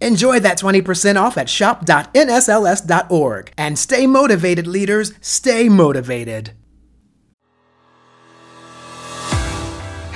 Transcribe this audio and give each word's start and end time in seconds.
Enjoy 0.00 0.40
that 0.40 0.58
20% 0.58 1.20
off 1.20 1.38
at 1.38 1.48
shop.nsls.org. 1.48 3.52
And 3.58 3.78
stay 3.78 4.06
motivated, 4.06 4.66
leaders. 4.66 5.12
Stay 5.20 5.68
motivated. 5.68 6.52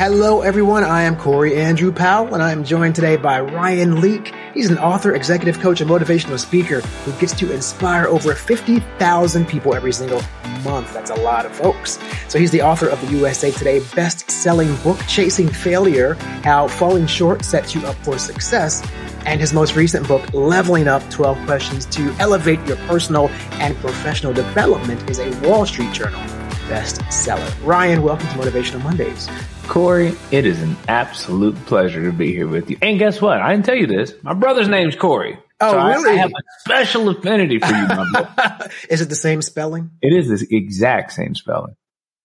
Hello, 0.00 0.40
everyone. 0.40 0.82
I 0.82 1.02
am 1.02 1.14
Corey 1.14 1.56
Andrew 1.56 1.92
Powell, 1.92 2.32
and 2.32 2.42
I 2.42 2.52
am 2.52 2.64
joined 2.64 2.94
today 2.94 3.16
by 3.16 3.38
Ryan 3.38 4.00
Leak. 4.00 4.34
He's 4.54 4.70
an 4.70 4.78
author, 4.78 5.14
executive 5.14 5.60
coach, 5.60 5.82
and 5.82 5.90
motivational 5.90 6.38
speaker 6.38 6.80
who 6.80 7.12
gets 7.20 7.34
to 7.34 7.52
inspire 7.52 8.06
over 8.06 8.34
50,000 8.34 9.46
people 9.46 9.74
every 9.74 9.92
single 9.92 10.22
month. 10.64 10.94
That's 10.94 11.10
a 11.10 11.16
lot 11.16 11.44
of 11.44 11.54
folks. 11.54 11.98
So 12.28 12.38
he's 12.38 12.50
the 12.50 12.62
author 12.62 12.88
of 12.88 12.98
the 13.02 13.08
USA 13.18 13.50
Today 13.50 13.80
best-selling 13.94 14.74
book, 14.76 14.98
Chasing 15.06 15.48
Failure: 15.48 16.14
How 16.44 16.66
Falling 16.66 17.06
Short 17.06 17.44
Sets 17.44 17.74
You 17.74 17.84
Up 17.86 17.96
for 17.96 18.16
Success, 18.16 18.82
and 19.26 19.38
his 19.38 19.52
most 19.52 19.76
recent 19.76 20.08
book, 20.08 20.32
Leveling 20.32 20.88
Up 20.88 21.02
12 21.10 21.44
Questions 21.44 21.84
to 21.84 22.10
Elevate 22.18 22.66
Your 22.66 22.78
Personal 22.88 23.28
and 23.60 23.76
Professional 23.76 24.32
Development, 24.32 25.10
is 25.10 25.18
a 25.18 25.28
Wall 25.46 25.66
Street 25.66 25.92
Journal 25.92 26.22
bestseller. 26.70 27.54
Ryan, 27.62 28.02
welcome 28.02 28.28
to 28.28 28.34
Motivational 28.36 28.82
Mondays. 28.82 29.28
Corey, 29.70 30.16
it 30.32 30.46
is 30.46 30.60
an 30.60 30.76
absolute 30.88 31.54
pleasure 31.66 32.02
to 32.02 32.12
be 32.12 32.32
here 32.32 32.48
with 32.48 32.68
you. 32.70 32.76
And 32.82 32.98
guess 32.98 33.22
what? 33.22 33.40
I 33.40 33.52
didn't 33.52 33.66
tell 33.66 33.76
you 33.76 33.86
this. 33.86 34.12
My 34.20 34.34
brother's 34.34 34.66
name's 34.66 34.96
Corey. 34.96 35.38
Oh, 35.60 35.70
so 35.70 35.86
really? 35.86 36.10
I, 36.10 36.12
I 36.14 36.16
have 36.16 36.32
a 36.32 36.42
special 36.58 37.08
affinity 37.08 37.60
for 37.60 37.68
you, 37.68 37.86
my 37.86 38.04
boy. 38.12 38.66
is 38.90 39.00
it 39.00 39.08
the 39.08 39.14
same 39.14 39.40
spelling? 39.42 39.92
It 40.02 40.12
is 40.12 40.40
the 40.40 40.56
exact 40.56 41.12
same 41.12 41.36
spelling. 41.36 41.76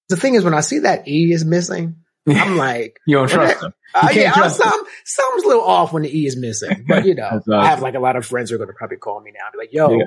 The 0.09 0.17
thing 0.17 0.33
is, 0.33 0.43
when 0.43 0.55
I 0.55 0.61
see 0.61 0.79
that 0.79 1.07
E 1.07 1.31
is 1.31 1.45
missing, 1.45 1.97
I'm 2.27 2.57
like, 2.57 2.97
you 3.05 3.17
don't 3.17 3.29
trust 3.29 3.61
him. 3.61 3.73
Uh, 3.93 4.09
yeah, 4.11 4.31
trust 4.31 4.57
some, 4.57 4.83
something's 5.03 5.43
a 5.43 5.47
little 5.47 5.65
off 5.65 5.93
when 5.93 6.01
the 6.01 6.19
E 6.19 6.25
is 6.25 6.35
missing. 6.35 6.85
But 6.87 7.05
you 7.05 7.13
know, 7.13 7.25
awesome. 7.31 7.53
I 7.53 7.67
have 7.67 7.83
like 7.83 7.93
a 7.93 7.99
lot 7.99 8.15
of 8.15 8.25
friends 8.25 8.49
who 8.49 8.55
are 8.55 8.57
going 8.57 8.69
to 8.69 8.73
probably 8.73 8.97
call 8.97 9.21
me 9.21 9.31
now 9.31 9.45
and 9.45 9.53
be 9.53 9.59
like, 9.59 9.71
yo, 9.71 9.99
yeah. 9.99 10.05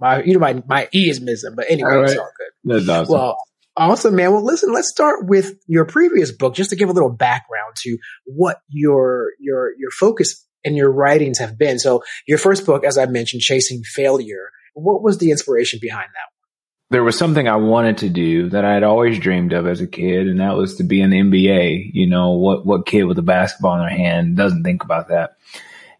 my, 0.00 0.22
you 0.22 0.32
know, 0.32 0.40
my, 0.40 0.62
my 0.66 0.88
E 0.94 1.10
is 1.10 1.20
missing. 1.20 1.52
But 1.54 1.66
anyway, 1.68 1.96
right. 1.96 2.08
it's 2.08 2.18
all 2.18 2.30
good. 2.64 2.88
Awesome. 2.88 3.12
Well, 3.12 3.36
Awesome, 3.78 4.16
man. 4.16 4.32
Well, 4.32 4.44
listen, 4.44 4.72
let's 4.72 4.90
start 4.90 5.28
with 5.28 5.54
your 5.68 5.84
previous 5.84 6.32
book, 6.32 6.52
just 6.52 6.70
to 6.70 6.76
give 6.76 6.88
a 6.88 6.92
little 6.92 7.12
background 7.12 7.76
to 7.76 7.96
what 8.26 8.60
your 8.68 9.30
your 9.38 9.70
your 9.78 9.92
focus 9.92 10.44
and 10.64 10.76
your 10.76 10.90
writings 10.90 11.38
have 11.38 11.56
been. 11.56 11.78
So, 11.78 12.02
your 12.26 12.38
first 12.38 12.66
book, 12.66 12.84
as 12.84 12.98
I 12.98 13.06
mentioned, 13.06 13.42
Chasing 13.42 13.84
Failure. 13.84 14.50
What 14.74 15.04
was 15.04 15.18
the 15.18 15.30
inspiration 15.30 15.78
behind 15.80 16.08
that? 16.08 16.90
There 16.90 17.04
was 17.04 17.16
something 17.16 17.46
I 17.46 17.56
wanted 17.56 17.98
to 17.98 18.08
do 18.08 18.48
that 18.50 18.64
I 18.64 18.74
had 18.74 18.82
always 18.82 19.20
dreamed 19.20 19.52
of 19.52 19.68
as 19.68 19.80
a 19.80 19.86
kid, 19.86 20.26
and 20.26 20.40
that 20.40 20.56
was 20.56 20.76
to 20.76 20.82
be 20.82 21.00
an 21.00 21.12
NBA. 21.12 21.90
You 21.92 22.08
know, 22.08 22.32
what 22.32 22.66
what 22.66 22.84
kid 22.84 23.04
with 23.04 23.18
a 23.18 23.22
basketball 23.22 23.74
in 23.74 23.80
their 23.80 23.90
hand 23.90 24.36
doesn't 24.36 24.64
think 24.64 24.82
about 24.82 25.08
that? 25.10 25.36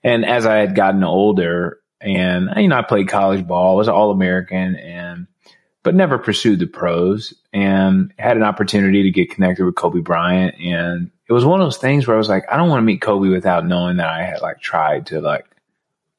And 0.03 0.25
as 0.27 0.47
I 0.47 0.57
had 0.57 0.75
gotten 0.75 1.05
older, 1.05 1.79
and 2.01 2.51
you 2.57 2.67
know, 2.67 2.77
I 2.77 2.83
played 2.83 3.07
college 3.07 3.47
ball, 3.47 3.77
was 3.77 3.89
all 3.89 4.11
American, 4.11 4.75
and 4.75 5.08
but 5.83 5.95
never 5.95 6.19
pursued 6.19 6.59
the 6.59 6.67
pros 6.67 7.35
and 7.53 8.13
had 8.19 8.37
an 8.37 8.43
opportunity 8.43 9.05
to 9.05 9.11
get 9.11 9.31
connected 9.31 9.65
with 9.65 9.77
Kobe 9.77 10.01
Bryant. 10.01 10.57
And 10.61 11.11
it 11.29 11.33
was 11.33 11.45
one 11.45 11.61
of 11.61 11.67
those 11.67 11.79
things 11.79 12.07
where 12.07 12.17
I 12.17 12.19
was 12.19 12.29
like, 12.29 12.45
I 12.51 12.57
don't 12.57 12.69
want 12.69 12.81
to 12.81 12.87
meet 12.87 13.01
Kobe 13.01 13.29
without 13.29 13.67
knowing 13.67 13.99
that 13.99 14.09
I 14.09 14.25
had 14.25 14.41
like 14.41 14.61
tried 14.61 15.07
to 15.07 15.21
like 15.21 15.47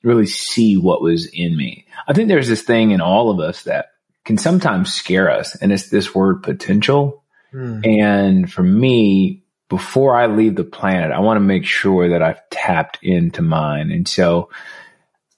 really 0.03 0.28
see 0.28 0.78
what 0.78 1.02
was 1.02 1.25
in 1.25 1.56
me. 1.56 1.86
I 2.08 2.14
think 2.14 2.30
there's 2.30 2.48
this 2.48 2.62
thing 2.62 2.92
in 2.92 3.02
all 3.02 3.30
of 3.30 3.40
us 3.40 3.64
that 3.64 3.92
can 4.24 4.38
sometimes 4.38 4.94
scare 4.94 5.30
us. 5.30 5.56
And 5.56 5.72
it's 5.72 5.90
this 5.90 6.16
word 6.16 6.44
potential. 6.44 7.24
Hmm. 7.52 7.81
And 7.84 8.52
for 8.52 8.64
me, 8.64 9.44
before 9.69 10.16
I 10.16 10.28
leave 10.28 10.56
the 10.56 10.64
planet, 10.64 11.12
I 11.12 11.19
want 11.19 11.38
to 11.38 11.42
make 11.42 11.66
sure 11.66 12.09
that 12.09 12.24
I've 12.24 12.48
tapped 12.50 13.00
into 13.03 13.42
mine. 13.42 13.92
And 13.92 14.08
so 14.08 14.50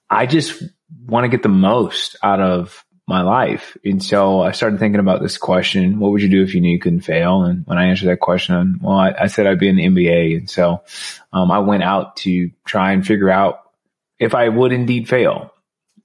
I 0.10 0.26
just 0.26 0.62
want 1.06 1.26
to 1.26 1.30
get 1.30 1.44
the 1.44 1.50
most 1.50 2.16
out 2.24 2.40
of 2.40 2.86
my 3.07 3.22
life. 3.22 3.75
And 3.84 4.01
so 4.01 4.41
I 4.41 4.51
started 4.51 4.79
thinking 4.79 5.00
about 5.00 5.22
this 5.22 5.38
question. 5.38 6.00
What 6.00 6.12
would 6.12 6.22
you 6.22 6.29
do 6.29 6.44
if 6.44 6.53
you 6.53 6.62
knew 6.62 6.72
you 6.72 6.79
couldn't 6.79 7.01
fail? 7.01 7.44
And 7.44 7.66
when 7.66 7.78
I 7.78 7.88
answered 7.88 8.07
that 8.07 8.19
question, 8.19 8.79
well, 8.81 8.97
I, 8.97 9.13
I 9.22 9.28
said 9.28 9.47
I'd 9.47 9.59
be 9.59 9.67
in 9.67 9.75
the 9.75 9.88
NBA. 9.88 10.38
And 10.38 10.50
so, 10.50 10.84
um, 11.34 11.51
I 11.51 11.59
went 11.59 11.84
out 11.84 12.17
to 12.17 12.51
try 12.66 12.91
and 12.91 13.06
figure 13.06 13.29
out 13.29 13.63
if 14.19 14.35
I 14.35 14.47
would 14.50 14.72
indeed 14.72 15.09
fail. 15.09 15.51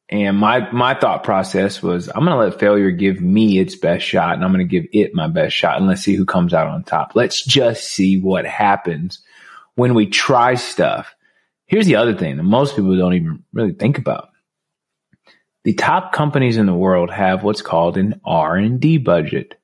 And 0.08 0.36
my, 0.36 0.70
my 0.70 0.94
thought 0.94 1.24
process 1.24 1.82
was, 1.82 2.08
I'm 2.08 2.24
going 2.24 2.36
to 2.36 2.36
let 2.36 2.60
failure 2.60 2.92
give 2.92 3.20
me 3.20 3.58
its 3.58 3.74
best 3.74 4.04
shot 4.04 4.34
and 4.34 4.44
I'm 4.44 4.52
going 4.52 4.66
to 4.66 4.80
give 4.80 4.88
it 4.92 5.14
my 5.14 5.26
best 5.26 5.54
shot 5.54 5.78
and 5.78 5.86
let's 5.86 6.02
see 6.02 6.14
who 6.14 6.24
comes 6.24 6.54
out 6.54 6.68
on 6.68 6.84
top. 6.84 7.12
Let's 7.14 7.44
just 7.44 7.84
see 7.84 8.20
what 8.20 8.46
happens 8.46 9.20
when 9.74 9.94
we 9.94 10.06
try 10.06 10.54
stuff. 10.54 11.14
Here's 11.66 11.86
the 11.86 11.96
other 11.96 12.14
thing 12.14 12.36
that 12.36 12.44
most 12.44 12.76
people 12.76 12.96
don't 12.96 13.14
even 13.14 13.42
really 13.52 13.72
think 13.72 13.98
about 13.98 14.30
the 15.66 15.75
top 15.75 16.12
companies 16.12 16.59
in 16.59 16.66
the 16.66 16.72
world 16.72 17.10
have 17.10 17.43
what's 17.43 17.60
called 17.60 17.97
an 17.97 18.21
R&D 18.25 18.99
budget. 18.99 19.59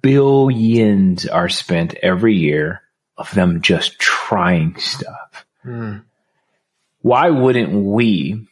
Billions 0.00 1.26
are 1.26 1.50
spent 1.50 1.94
every 1.96 2.34
year 2.34 2.80
of 3.18 3.30
them 3.34 3.60
just 3.60 3.98
trying 3.98 4.78
stuff. 4.78 5.44
Mm. 5.62 6.04
Why 7.02 7.28
wouldn't 7.28 7.70
we 7.70 8.48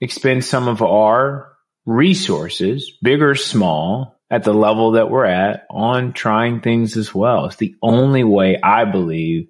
expend 0.00 0.44
some 0.44 0.66
of 0.66 0.82
our 0.82 1.52
resources, 1.86 2.90
big 3.00 3.22
or 3.22 3.36
small, 3.36 4.18
at 4.28 4.42
the 4.42 4.52
level 4.52 4.92
that 4.92 5.10
we're 5.10 5.24
at 5.26 5.64
on 5.70 6.12
trying 6.12 6.60
things 6.60 6.96
as 6.96 7.14
well? 7.14 7.44
It's 7.44 7.54
the 7.54 7.76
only 7.80 8.24
way 8.24 8.58
I 8.60 8.84
believe 8.84 9.46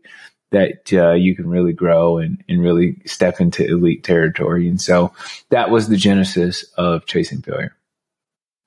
that 0.55 0.93
uh, 0.93 1.15
you 1.15 1.35
can 1.35 1.49
really 1.49 1.73
grow 1.73 2.19
and, 2.19 2.43
and 2.49 2.63
really 2.63 3.03
step 3.07 3.41
into 3.41 3.67
elite 3.67 4.05
territory. 4.05 4.69
And 4.69 4.81
so 4.81 5.13
that 5.51 5.69
was 5.69 5.89
the 5.89 5.97
genesis 5.97 6.65
of 6.79 7.07
chasing 7.07 7.43
failure. 7.43 7.77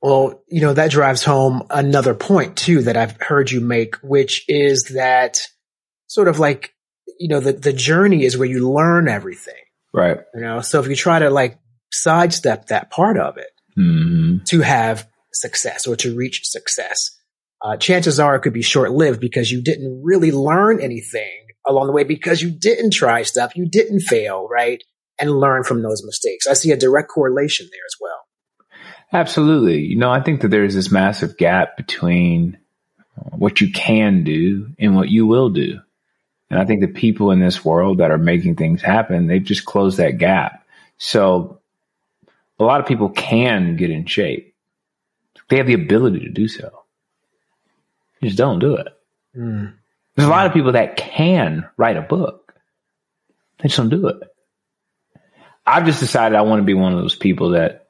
Well, 0.01 0.43
you 0.47 0.61
know, 0.61 0.73
that 0.73 0.91
drives 0.91 1.23
home 1.23 1.63
another 1.69 2.13
point 2.13 2.57
too 2.57 2.83
that 2.83 2.97
I've 2.97 3.19
heard 3.21 3.49
you 3.49 3.61
make, 3.61 3.95
which 3.97 4.43
is 4.49 4.91
that 4.95 5.37
sort 6.07 6.27
of 6.27 6.39
like, 6.39 6.75
you 7.19 7.29
know, 7.29 7.39
the, 7.39 7.53
the 7.53 7.73
journey 7.73 8.23
is 8.25 8.37
where 8.37 8.49
you 8.49 8.69
learn 8.69 9.07
everything. 9.07 9.55
Right. 9.93 10.19
You 10.35 10.41
know, 10.41 10.61
so 10.61 10.81
if 10.81 10.87
you 10.87 10.95
try 10.95 11.19
to 11.19 11.29
like 11.29 11.57
sidestep 11.91 12.67
that 12.67 12.91
part 12.91 13.17
of 13.17 13.37
it 13.37 13.49
mm-hmm. 13.77 14.43
to 14.43 14.61
have 14.61 15.07
success 15.33 15.87
or 15.87 15.95
to 15.95 16.15
reach 16.15 16.41
success, 16.43 17.17
uh, 17.61 17.77
chances 17.77 18.19
are 18.19 18.35
it 18.35 18.41
could 18.41 18.53
be 18.53 18.61
short 18.61 18.91
lived 18.91 19.21
because 19.21 19.51
you 19.51 19.61
didn't 19.63 20.03
really 20.03 20.31
learn 20.31 20.81
anything 20.81 21.46
along 21.67 21.87
the 21.87 21.93
way 21.93 22.03
because 22.03 22.41
you 22.41 22.49
didn't 22.49 22.91
try 22.91 23.23
stuff, 23.23 23.55
you 23.55 23.67
didn't 23.67 24.01
fail, 24.01 24.47
right? 24.47 24.83
And 25.19 25.31
learn 25.31 25.63
from 25.63 25.81
those 25.81 26.03
mistakes. 26.05 26.47
I 26.47 26.53
see 26.53 26.71
a 26.71 26.77
direct 26.77 27.09
correlation 27.09 27.67
there 27.71 27.81
as 27.87 27.95
well. 27.99 28.27
Absolutely. 29.13 29.81
You 29.81 29.97
know, 29.97 30.11
I 30.11 30.21
think 30.21 30.41
that 30.41 30.49
there's 30.49 30.75
this 30.75 30.91
massive 30.91 31.37
gap 31.37 31.77
between 31.77 32.57
what 33.31 33.61
you 33.61 33.71
can 33.71 34.23
do 34.23 34.69
and 34.77 34.95
what 34.95 35.09
you 35.09 35.25
will 35.25 35.49
do. 35.49 35.79
And 36.49 36.59
I 36.59 36.65
think 36.65 36.81
the 36.81 36.87
people 36.87 37.31
in 37.31 37.39
this 37.39 37.65
world 37.65 37.97
that 37.97 38.11
are 38.11 38.17
making 38.17 38.55
things 38.55 38.81
happen, 38.81 39.27
they've 39.27 39.43
just 39.43 39.65
closed 39.65 39.97
that 39.97 40.17
gap. 40.17 40.63
So 40.97 41.59
a 42.59 42.63
lot 42.63 42.79
of 42.79 42.87
people 42.87 43.09
can 43.09 43.75
get 43.75 43.89
in 43.89 44.05
shape. 44.05 44.53
They 45.49 45.57
have 45.57 45.67
the 45.67 45.73
ability 45.73 46.21
to 46.21 46.29
do 46.29 46.47
so. 46.47 46.83
You 48.19 48.29
just 48.29 48.37
don't 48.37 48.59
do 48.59 48.75
it. 48.75 48.87
Mm. 49.35 49.73
There's 50.17 50.27
a 50.27 50.31
lot 50.31 50.47
of 50.47 50.53
people 50.53 50.71
that 50.71 50.97
can 50.97 51.69
write 51.77 51.95
a 51.95 52.01
book. 52.01 52.55
They 53.59 53.69
just 53.69 53.77
don't 53.77 53.89
do 53.89 54.07
it. 54.07 54.17
I've 55.65 55.85
just 55.85 55.99
decided 55.99 56.35
I 56.35 56.41
want 56.41 56.59
to 56.59 56.65
be 56.65 56.73
one 56.73 56.91
of 56.91 56.99
those 56.99 57.15
people 57.15 57.51
that 57.51 57.89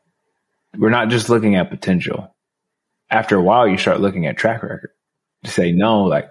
we're 0.77 0.89
not 0.89 1.07
just 1.07 1.29
looking 1.29 1.55
at 1.55 1.69
potential. 1.69 2.35
After 3.09 3.37
a 3.37 3.41
while, 3.41 3.65
you 3.65 3.77
start 3.77 4.01
looking 4.01 4.27
at 4.27 4.35
track 4.35 4.61
record 4.61 4.89
to 5.45 5.51
say, 5.51 5.71
no, 5.71 6.03
like 6.03 6.29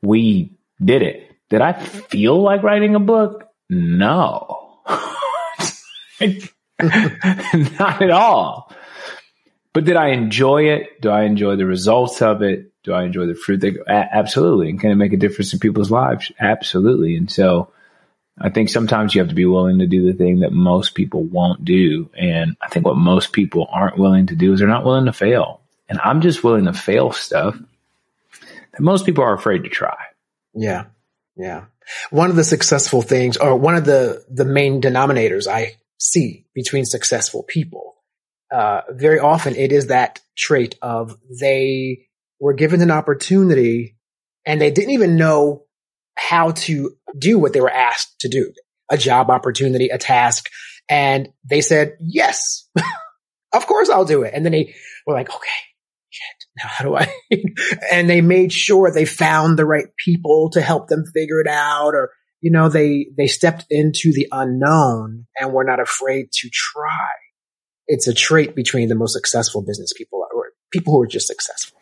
we 0.00 0.56
did 0.82 1.02
it. 1.02 1.36
Did 1.50 1.60
I 1.60 1.74
feel 1.74 2.40
like 2.40 2.62
writing 2.62 2.94
a 2.94 3.00
book? 3.00 3.44
No, 3.68 4.80
not 6.80 8.02
at 8.02 8.10
all. 8.10 8.72
But 9.74 9.84
did 9.84 9.96
I 9.96 10.08
enjoy 10.08 10.70
it? 10.70 11.00
Do 11.02 11.10
I 11.10 11.24
enjoy 11.24 11.56
the 11.56 11.66
results 11.66 12.22
of 12.22 12.42
it? 12.42 12.67
Do 12.84 12.92
I 12.92 13.04
enjoy 13.04 13.26
the 13.26 13.34
fruit? 13.34 13.60
They, 13.60 13.72
go, 13.72 13.82
absolutely. 13.86 14.70
And 14.70 14.80
can 14.80 14.90
it 14.90 14.96
make 14.96 15.12
a 15.12 15.18
difference 15.18 15.52
in 15.52 15.58
people's 15.58 15.90
lives? 15.90 16.32
Absolutely. 16.38 17.16
And 17.16 17.30
so 17.30 17.72
I 18.40 18.50
think 18.50 18.68
sometimes 18.68 19.14
you 19.14 19.20
have 19.20 19.28
to 19.28 19.34
be 19.34 19.44
willing 19.44 19.80
to 19.80 19.86
do 19.86 20.06
the 20.06 20.16
thing 20.16 20.40
that 20.40 20.52
most 20.52 20.94
people 20.94 21.24
won't 21.24 21.64
do. 21.64 22.08
And 22.16 22.56
I 22.62 22.68
think 22.68 22.86
what 22.86 22.96
most 22.96 23.32
people 23.32 23.66
aren't 23.70 23.98
willing 23.98 24.26
to 24.26 24.36
do 24.36 24.52
is 24.52 24.60
they're 24.60 24.68
not 24.68 24.84
willing 24.84 25.06
to 25.06 25.12
fail. 25.12 25.60
And 25.88 25.98
I'm 26.02 26.20
just 26.20 26.44
willing 26.44 26.66
to 26.66 26.72
fail 26.72 27.12
stuff 27.12 27.58
that 28.72 28.80
most 28.80 29.06
people 29.06 29.24
are 29.24 29.34
afraid 29.34 29.64
to 29.64 29.70
try. 29.70 29.96
Yeah. 30.54 30.84
Yeah. 31.36 31.64
One 32.10 32.30
of 32.30 32.36
the 32.36 32.44
successful 32.44 33.02
things 33.02 33.36
or 33.36 33.56
one 33.56 33.74
of 33.74 33.84
the, 33.84 34.24
the 34.30 34.44
main 34.44 34.80
denominators 34.80 35.46
I 35.46 35.76
see 35.98 36.44
between 36.54 36.84
successful 36.84 37.42
people, 37.42 37.96
uh, 38.52 38.82
very 38.90 39.18
often 39.18 39.56
it 39.56 39.72
is 39.72 39.88
that 39.88 40.20
trait 40.36 40.76
of 40.82 41.16
they 41.40 42.07
were 42.40 42.54
given 42.54 42.82
an 42.82 42.90
opportunity 42.90 43.96
and 44.46 44.60
they 44.60 44.70
didn't 44.70 44.92
even 44.92 45.16
know 45.16 45.64
how 46.16 46.50
to 46.50 46.96
do 47.16 47.38
what 47.38 47.52
they 47.52 47.60
were 47.60 47.70
asked 47.70 48.20
to 48.20 48.28
do 48.28 48.52
a 48.90 48.96
job 48.96 49.30
opportunity, 49.30 49.88
a 49.88 49.98
task. 49.98 50.48
And 50.88 51.28
they 51.48 51.60
said, 51.60 51.96
yes, 52.00 52.68
of 53.52 53.66
course 53.66 53.90
I'll 53.90 54.04
do 54.04 54.22
it. 54.22 54.32
And 54.34 54.44
then 54.44 54.52
they 54.52 54.74
were 55.06 55.12
like, 55.12 55.28
okay, 55.28 55.48
shit, 56.08 56.46
now 56.56 56.68
how 56.68 56.84
do 56.84 56.96
I? 56.96 57.12
and 57.92 58.08
they 58.08 58.20
made 58.20 58.52
sure 58.52 58.90
they 58.90 59.04
found 59.04 59.58
the 59.58 59.66
right 59.66 59.88
people 60.02 60.50
to 60.52 60.60
help 60.60 60.88
them 60.88 61.04
figure 61.14 61.40
it 61.40 61.46
out 61.46 61.94
or, 61.94 62.10
you 62.40 62.50
know, 62.50 62.68
they, 62.68 63.08
they 63.16 63.26
stepped 63.26 63.66
into 63.68 64.12
the 64.12 64.26
unknown 64.32 65.26
and 65.38 65.52
were 65.52 65.64
not 65.64 65.80
afraid 65.80 66.32
to 66.32 66.48
try. 66.50 67.08
It's 67.86 68.06
a 68.06 68.14
trait 68.14 68.54
between 68.54 68.88
the 68.88 68.94
most 68.94 69.12
successful 69.12 69.62
business 69.62 69.92
people 69.96 70.24
or 70.34 70.52
people 70.70 70.92
who 70.92 71.02
are 71.02 71.06
just 71.06 71.26
successful. 71.26 71.77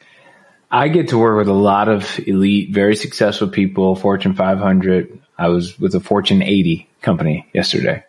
I 0.70 0.88
get 0.88 1.08
to 1.08 1.18
work 1.18 1.36
with 1.38 1.48
a 1.48 1.52
lot 1.52 1.88
of 1.88 2.18
elite, 2.26 2.72
very 2.72 2.96
successful 2.96 3.48
people, 3.48 3.94
Fortune 3.94 4.34
500. 4.34 5.20
I 5.38 5.48
was 5.48 5.78
with 5.78 5.94
a 5.94 6.00
Fortune 6.00 6.42
80 6.42 6.88
company 7.02 7.48
yesterday. 7.52 8.04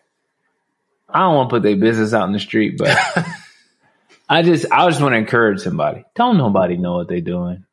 I 1.09 1.19
don't 1.19 1.35
want 1.35 1.49
to 1.49 1.55
put 1.55 1.63
their 1.63 1.75
business 1.75 2.13
out 2.13 2.27
in 2.27 2.33
the 2.33 2.39
street, 2.39 2.77
but 2.77 2.97
I 4.29 4.41
just, 4.41 4.65
I 4.71 4.87
just 4.89 5.01
want 5.01 5.13
to 5.13 5.17
encourage 5.17 5.61
somebody. 5.61 6.03
Don't 6.15 6.37
nobody 6.37 6.77
know 6.77 6.95
what 6.95 7.07
they're 7.07 7.21
doing. 7.21 7.63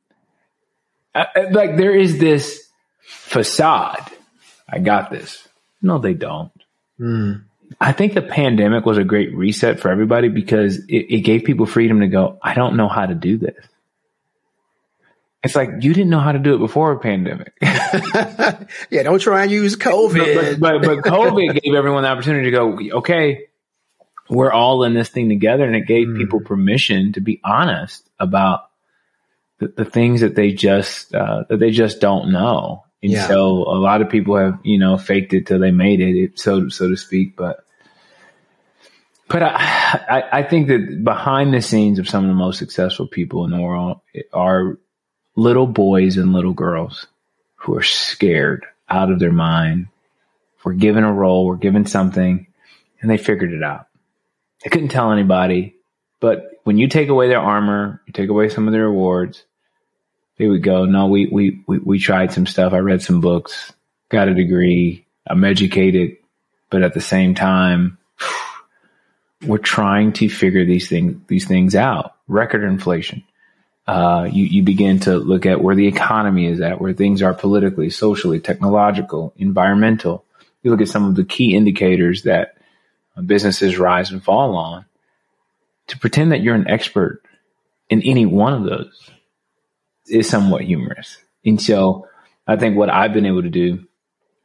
I, 1.15 1.49
like 1.51 1.77
there 1.77 1.95
is 1.95 2.19
this 2.19 2.69
facade. 3.01 4.11
I 4.69 4.79
got 4.79 5.11
this. 5.11 5.47
No, 5.81 5.99
they 5.99 6.15
don't. 6.15 6.53
Mm. 6.99 7.45
I 7.81 7.93
think 7.93 8.15
the 8.15 8.23
pandemic 8.23 8.85
was 8.85 8.99
a 8.99 9.05
great 9.05 9.35
reset 9.35 9.81
for 9.81 9.91
everybody 9.91 10.29
because 10.29 10.79
it, 10.89 11.15
it 11.15 11.21
gave 11.21 11.45
people 11.45 11.67
freedom 11.67 12.01
to 12.01 12.09
go, 12.09 12.39
I 12.43 12.55
don't 12.55 12.77
know 12.77 12.89
how 12.89 13.07
to 13.07 13.15
do 13.15 13.39
this. 13.39 13.57
It's 15.45 15.55
like 15.55 15.69
you 15.81 15.93
didn't 15.93 16.09
know 16.09 16.21
how 16.21 16.33
to 16.33 16.39
do 16.39 16.55
it 16.55 16.59
before 16.59 16.93
a 16.93 16.99
pandemic. 16.99 17.53
yeah, 17.61 19.03
don't 19.03 19.19
try 19.19 19.43
and 19.43 19.51
use 19.51 19.77
COVID. 19.77 20.59
But, 20.59 20.61
but, 20.61 20.83
but, 20.83 21.05
COVID 21.05 21.61
gave 21.63 21.75
everyone 21.75 22.03
the 22.03 22.09
opportunity 22.09 22.47
to 22.47 22.51
go, 22.51 22.79
okay, 22.99 23.45
we're 24.31 24.51
all 24.51 24.85
in 24.85 24.95
this 24.95 25.11
thing 25.11 25.29
together. 25.29 25.65
And 25.65 25.77
it 25.77 25.87
gave 25.87 26.09
mm. 26.09 26.17
people 26.17 26.41
permission 26.41 27.13
to 27.13 27.21
be 27.21 27.43
honest 27.45 28.09
about 28.19 28.71
the, 29.59 29.69
the 29.69 29.85
things 29.85 30.23
that 30.23 30.35
they 30.35 30.53
just, 30.53 31.15
uh, 31.15 31.45
that 31.51 31.59
they 31.59 31.71
just 31.71 32.01
don't 32.01 32.33
know. 32.33 32.85
And 33.03 33.13
yeah. 33.13 33.29
so 33.29 33.65
a 33.65 33.77
lot 33.77 34.01
of 34.01 34.09
people 34.09 34.39
have, 34.39 34.61
you 34.63 34.79
know, 34.79 34.97
faked 34.97 35.35
it 35.35 35.47
till 35.47 35.59
they 35.59 35.73
made 35.73 36.01
it, 36.01 36.39
so, 36.39 36.71
so 36.71 36.89
to 36.89 36.97
speak. 36.97 37.37
But, 37.37 37.59
but 39.29 39.43
I, 39.43 39.53
I, 40.09 40.23
I 40.39 40.43
think 40.43 40.69
that 40.69 41.05
behind 41.05 41.53
the 41.53 41.61
scenes 41.61 41.99
of 41.99 42.09
some 42.09 42.25
of 42.25 42.29
the 42.29 42.35
most 42.35 42.59
successful 42.59 43.07
people 43.07 43.45
in 43.45 43.51
the 43.51 43.61
world 43.61 44.01
are 44.33 44.79
little 45.37 45.67
boys 45.67 46.17
and 46.17 46.33
little 46.33 46.53
girls 46.53 47.07
who 47.57 47.77
are 47.77 47.83
scared 47.83 48.67
out 48.89 49.11
of 49.11 49.19
their 49.19 49.33
mind. 49.33 49.89
We're 50.65 50.75
given 50.75 51.05
a 51.05 51.13
role, 51.13 51.47
we're 51.47 51.57
given 51.57 51.87
something, 51.87 52.47
and 53.01 53.11
they 53.11 53.19
figured 53.19 53.53
it 53.53 53.63
out. 53.63 53.87
They 54.63 54.71
couldn't 54.71 54.89
tell 54.89 55.13
anybody, 55.13 55.77
but 56.21 56.61
when 56.65 56.79
you 56.79 56.89
take 56.89 57.09
away 57.09 57.29
their 57.29 57.41
armor, 57.41 58.01
you 58.07 58.13
take 58.13 58.31
away 58.31 58.49
some 58.49 58.67
of 58.67 58.73
their 58.73 58.87
awards, 58.87 59.45
they 60.39 60.47
would 60.47 60.63
go, 60.63 60.87
no, 60.87 61.07
we, 61.07 61.27
we, 61.27 61.63
we, 61.67 61.79
we 61.79 61.99
tried 61.99 62.33
some 62.33 62.47
stuff. 62.47 62.73
I 62.73 62.79
read 62.79 63.03
some 63.03 63.21
books, 63.21 63.73
got 64.09 64.29
a 64.29 64.35
degree. 64.35 65.07
I'm 65.27 65.45
educated, 65.45 66.17
but 66.71 66.83
at 66.83 66.95
the 66.95 67.01
same 67.01 67.35
time, 67.35 67.99
we're 69.43 69.59
trying 69.59 70.13
to 70.15 70.29
figure 70.29 70.65
these 70.65 70.89
things, 70.89 71.21
these 71.29 71.47
things 71.47 71.75
out. 71.75 72.15
Record 72.27 72.65
inflation 72.65 73.23
uh, 73.87 74.29
you, 74.31 74.45
you 74.45 74.63
begin 74.63 75.01
to 75.01 75.17
look 75.17 75.45
at 75.47 75.63
where 75.63 75.75
the 75.75 75.87
economy 75.87 76.47
is 76.47 76.61
at, 76.61 76.81
where 76.81 76.95
things 76.95 77.21
are 77.23 77.35
politically, 77.35 77.91
socially, 77.91 78.41
technological, 78.41 79.35
environmental. 79.37 80.25
You 80.63 80.71
look 80.71 80.81
at 80.81 80.89
some 80.89 81.05
of 81.05 81.15
the 81.15 81.25
key 81.25 81.55
indicators 81.55 82.23
that 82.23 82.57
businesses 83.25 83.79
rise 83.79 84.11
and 84.11 84.23
fall 84.23 84.57
on. 84.57 84.87
To 85.89 85.99
pretend 85.99 86.33
that 86.33 86.41
you're 86.41 86.55
an 86.55 86.71
expert 86.71 87.23
in 87.91 88.03
any 88.03 88.25
one 88.25 88.55
of 88.55 88.65
those 88.65 89.11
is 90.07 90.29
somewhat 90.29 90.63
humorous. 90.63 91.19
And 91.45 91.61
so 91.61 92.09
I 92.47 92.57
think 92.57 92.77
what 92.77 92.89
I've 92.89 93.13
been 93.13 93.27
able 93.27 93.43
to 93.43 93.51
do 93.51 93.87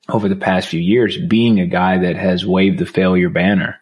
over 0.10 0.28
the 0.28 0.36
past 0.36 0.68
few 0.68 0.82
years, 0.82 1.18
being 1.18 1.60
a 1.60 1.66
guy 1.66 2.00
that 2.00 2.18
has 2.18 2.46
waved 2.46 2.80
the 2.80 2.86
failure 2.86 3.30
banner, 3.30 3.78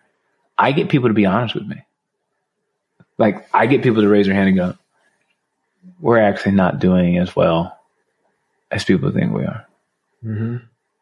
I 0.55 0.71
get 0.71 0.89
people 0.89 1.09
to 1.09 1.15
be 1.15 1.25
honest 1.25 1.55
with 1.55 1.65
me. 1.65 1.83
Like 3.17 3.47
I 3.53 3.65
get 3.65 3.81
people 3.81 4.03
to 4.03 4.07
raise 4.07 4.27
their 4.27 4.35
hand 4.35 4.49
and 4.49 4.57
go, 4.57 4.75
we're 5.99 6.19
actually 6.19 6.53
not 6.53 6.79
doing 6.79 7.17
as 7.17 7.35
well 7.35 7.77
as 8.71 8.83
people 8.83 9.11
think 9.11 9.33
we 9.33 9.43
are. 9.43 9.65
Mm-hmm. 10.23 10.57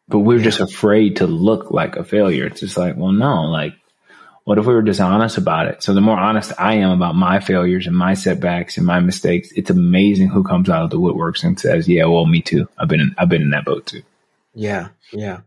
But 0.08 0.20
we're 0.20 0.38
just 0.38 0.60
afraid 0.60 1.16
to 1.16 1.26
look 1.26 1.70
like 1.70 1.96
a 1.96 2.04
failure. 2.04 2.46
It's 2.46 2.60
just 2.60 2.76
like, 2.76 2.96
well, 2.96 3.12
no, 3.12 3.42
like, 3.42 3.74
what 4.44 4.58
if 4.58 4.66
we 4.66 4.74
were 4.74 4.82
dishonest 4.82 5.38
about 5.38 5.66
it? 5.66 5.82
So 5.82 5.92
the 5.92 6.00
more 6.00 6.16
honest 6.16 6.52
I 6.56 6.74
am 6.74 6.90
about 6.90 7.16
my 7.16 7.40
failures 7.40 7.88
and 7.88 7.96
my 7.96 8.14
setbacks 8.14 8.76
and 8.76 8.86
my 8.86 9.00
mistakes, 9.00 9.50
it's 9.56 9.70
amazing 9.70 10.28
who 10.28 10.44
comes 10.44 10.70
out 10.70 10.84
of 10.84 10.90
the 10.90 11.00
woodworks 11.00 11.42
and 11.42 11.58
says, 11.58 11.88
yeah, 11.88 12.04
well, 12.04 12.24
me 12.24 12.42
too. 12.42 12.68
I've 12.78 12.86
been 12.86 13.00
in, 13.00 13.14
I've 13.18 13.28
been 13.28 13.42
in 13.42 13.50
that 13.50 13.64
boat 13.64 13.86
too. 13.86 14.02
Yeah. 14.54 14.90
Yeah. 15.12 15.40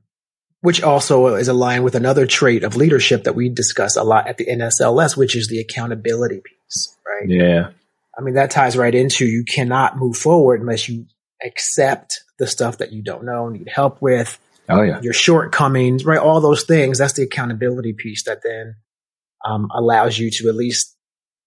Which 0.59 0.83
also 0.83 1.35
is 1.35 1.47
aligned 1.47 1.85
with 1.85 1.95
another 1.95 2.27
trait 2.27 2.65
of 2.65 2.75
leadership 2.75 3.24
that 3.24 3.35
we 3.35 3.47
discuss 3.47 3.95
a 3.95 4.03
lot 4.03 4.27
at 4.27 4.35
the 4.38 4.47
NSLS, 4.47 5.15
which 5.15 5.38
is 5.38 5.47
the 5.47 5.59
accountability 5.59 6.42
piece, 6.42 6.97
right? 7.07 7.30
Yeah. 7.30 7.69
I 8.19 8.21
mean, 8.21 8.36
that 8.36 8.51
ties 8.51 8.75
right 8.75 8.94
into 8.94 9.25
you 9.25 9.45
cannot 9.45 9.98
move 9.98 10.18
forward 10.18 10.60
unless 10.60 10.89
you 10.89 11.06
accept 11.44 12.21
the 12.38 12.48
stuff 12.48 12.80
that 12.80 12.92
you 12.92 13.01
don't 13.01 13.24
know, 13.24 13.48
need 13.48 13.69
help 13.74 14.01
with. 14.01 14.38
Oh 14.68 14.81
yeah. 14.81 15.00
Your 15.01 15.13
shortcomings, 15.13 16.04
right? 16.04 16.19
All 16.19 16.42
those 16.42 16.63
things. 16.63 16.98
That's 16.98 17.13
the 17.13 17.24
accountability 17.24 17.94
piece 17.94 18.24
that 18.24 18.44
then 18.44 18.75
um, 19.45 19.69
allows 19.73 20.19
you 20.19 20.30
to 20.31 20.49
at 20.49 20.56
least 20.56 20.97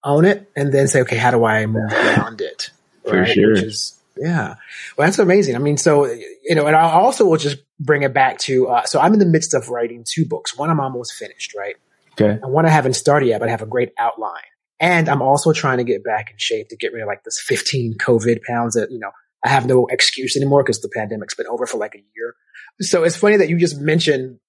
own 0.02 0.24
it 0.24 0.50
and 0.56 0.72
then 0.72 0.88
say, 0.88 1.02
okay, 1.02 1.16
how 1.16 1.30
do 1.30 1.44
I 1.44 1.66
move 1.66 1.90
beyond 1.90 2.40
it? 2.40 2.70
Right? 3.04 3.26
For 3.26 3.26
sure. 3.26 3.52
Is, 3.52 4.00
yeah. 4.16 4.54
Well, 4.96 5.06
that's 5.06 5.18
amazing. 5.18 5.54
I 5.54 5.58
mean, 5.58 5.76
so, 5.76 6.06
you 6.06 6.54
know, 6.54 6.66
and 6.66 6.74
I 6.74 6.92
also 6.92 7.26
will 7.26 7.36
just 7.36 7.58
bring 7.78 8.02
it 8.02 8.14
back 8.14 8.38
to, 8.40 8.68
uh, 8.68 8.84
so 8.84 8.98
I'm 8.98 9.12
in 9.12 9.18
the 9.18 9.26
midst 9.26 9.52
of 9.52 9.68
writing 9.68 10.04
two 10.08 10.24
books. 10.24 10.56
One 10.56 10.70
I'm 10.70 10.80
almost 10.80 11.12
finished, 11.12 11.54
right? 11.54 11.76
Okay. 12.12 12.38
And 12.42 12.52
one 12.52 12.64
I 12.64 12.70
haven't 12.70 12.94
started 12.94 13.26
yet, 13.26 13.40
but 13.40 13.48
I 13.48 13.52
have 13.52 13.62
a 13.62 13.66
great 13.66 13.92
outline. 13.98 14.42
And 14.82 15.08
I'm 15.08 15.22
also 15.22 15.52
trying 15.52 15.78
to 15.78 15.84
get 15.84 16.02
back 16.02 16.32
in 16.32 16.36
shape 16.38 16.68
to 16.70 16.76
get 16.76 16.92
rid 16.92 17.02
of 17.02 17.06
like 17.06 17.22
this 17.22 17.40
15 17.40 17.94
COVID 17.98 18.42
pounds 18.42 18.74
that, 18.74 18.90
you 18.90 18.98
know, 18.98 19.12
I 19.44 19.48
have 19.48 19.64
no 19.64 19.86
excuse 19.86 20.36
anymore 20.36 20.64
because 20.64 20.80
the 20.80 20.88
pandemic's 20.88 21.36
been 21.36 21.46
over 21.46 21.66
for 21.66 21.78
like 21.78 21.94
a 21.94 22.02
year. 22.16 22.34
So 22.80 23.04
it's 23.04 23.16
funny 23.16 23.36
that 23.36 23.48
you 23.48 23.58
just 23.58 23.80
mentioned 23.80 24.40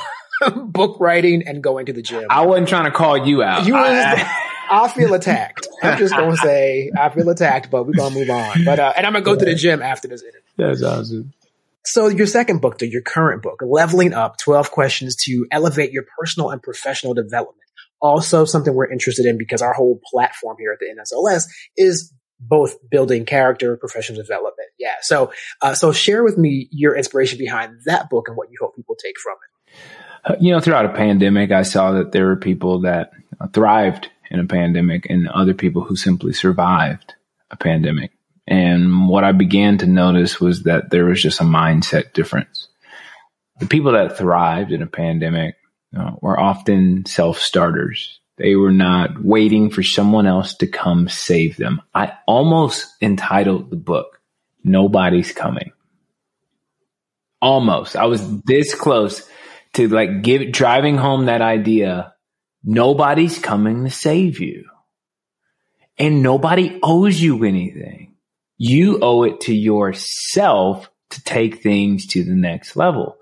book 0.56 0.98
writing 0.98 1.46
and 1.46 1.62
going 1.62 1.86
to 1.86 1.92
the 1.92 2.00
gym. 2.00 2.24
I 2.30 2.46
wasn't 2.46 2.68
trying 2.68 2.86
to 2.86 2.90
call 2.90 3.18
you 3.18 3.42
out. 3.42 3.66
You 3.66 3.76
I, 3.76 4.26
I 4.70 4.88
feel 4.88 5.12
attacked. 5.12 5.68
I'm 5.82 5.98
just 5.98 6.16
going 6.16 6.30
to 6.36 6.36
say 6.38 6.90
I 6.98 7.10
feel 7.10 7.28
attacked, 7.28 7.70
but 7.70 7.86
we're 7.86 7.92
going 7.92 8.14
to 8.14 8.18
move 8.18 8.30
on. 8.30 8.64
But, 8.64 8.78
uh, 8.78 8.94
and 8.96 9.06
I'm 9.06 9.12
going 9.12 9.24
to 9.24 9.30
go 9.30 9.36
to 9.36 9.44
the 9.44 9.54
gym 9.54 9.82
after 9.82 10.08
this 10.08 10.22
interview. 10.22 10.40
That's 10.56 10.82
awesome. 10.82 11.34
So 11.84 12.08
your 12.08 12.26
second 12.26 12.62
book, 12.62 12.78
to 12.78 12.86
your 12.86 13.02
current 13.02 13.42
book, 13.42 13.60
Leveling 13.62 14.14
Up, 14.14 14.38
12 14.38 14.70
questions 14.70 15.16
to 15.24 15.46
elevate 15.50 15.92
your 15.92 16.04
personal 16.18 16.48
and 16.50 16.62
professional 16.62 17.12
development 17.12 17.61
also 18.02 18.44
something 18.44 18.74
we're 18.74 18.90
interested 18.90 19.24
in 19.24 19.38
because 19.38 19.62
our 19.62 19.72
whole 19.72 20.00
platform 20.10 20.56
here 20.58 20.72
at 20.72 20.80
the 20.80 20.86
NSLS 20.86 21.44
is 21.76 22.12
both 22.40 22.76
building 22.90 23.24
character, 23.24 23.76
professional 23.76 24.20
development. 24.20 24.68
Yeah. 24.78 24.96
So, 25.00 25.32
uh, 25.62 25.74
so 25.74 25.92
share 25.92 26.24
with 26.24 26.36
me 26.36 26.68
your 26.72 26.96
inspiration 26.96 27.38
behind 27.38 27.78
that 27.86 28.10
book 28.10 28.26
and 28.26 28.36
what 28.36 28.50
you 28.50 28.58
hope 28.60 28.74
people 28.74 28.96
take 28.96 29.14
from 29.18 29.34
it. 29.34 29.78
Uh, 30.24 30.36
you 30.40 30.52
know, 30.52 30.60
throughout 30.60 30.84
a 30.84 30.92
pandemic, 30.92 31.52
I 31.52 31.62
saw 31.62 31.92
that 31.92 32.12
there 32.12 32.26
were 32.26 32.36
people 32.36 32.80
that 32.80 33.12
thrived 33.52 34.10
in 34.30 34.40
a 34.40 34.46
pandemic 34.46 35.06
and 35.08 35.28
other 35.28 35.54
people 35.54 35.82
who 35.82 35.96
simply 35.96 36.32
survived 36.32 37.14
a 37.50 37.56
pandemic. 37.56 38.10
And 38.46 39.08
what 39.08 39.24
I 39.24 39.32
began 39.32 39.78
to 39.78 39.86
notice 39.86 40.40
was 40.40 40.64
that 40.64 40.90
there 40.90 41.04
was 41.04 41.22
just 41.22 41.40
a 41.40 41.44
mindset 41.44 42.12
difference. 42.12 42.68
The 43.60 43.66
people 43.66 43.92
that 43.92 44.18
thrived 44.18 44.72
in 44.72 44.82
a 44.82 44.86
pandemic 44.86 45.56
uh, 45.96 46.12
were 46.20 46.38
often 46.38 47.04
self 47.06 47.38
starters. 47.38 48.20
They 48.38 48.56
were 48.56 48.72
not 48.72 49.22
waiting 49.22 49.70
for 49.70 49.82
someone 49.82 50.26
else 50.26 50.54
to 50.56 50.66
come 50.66 51.08
save 51.08 51.56
them. 51.56 51.82
I 51.94 52.14
almost 52.26 52.88
entitled 53.00 53.70
the 53.70 53.76
book, 53.76 54.20
Nobody's 54.64 55.32
Coming. 55.32 55.72
Almost. 57.40 57.96
I 57.96 58.06
was 58.06 58.42
this 58.42 58.74
close 58.74 59.28
to 59.74 59.88
like 59.88 60.22
give 60.22 60.52
driving 60.52 60.96
home 60.96 61.26
that 61.26 61.42
idea 61.42 62.14
nobody's 62.64 63.38
coming 63.38 63.84
to 63.84 63.90
save 63.90 64.38
you 64.40 64.64
and 65.98 66.22
nobody 66.22 66.78
owes 66.82 67.20
you 67.20 67.44
anything. 67.44 68.14
You 68.58 69.00
owe 69.02 69.24
it 69.24 69.42
to 69.42 69.54
yourself 69.54 70.90
to 71.10 71.22
take 71.24 71.62
things 71.62 72.06
to 72.08 72.24
the 72.24 72.34
next 72.34 72.76
level. 72.76 73.16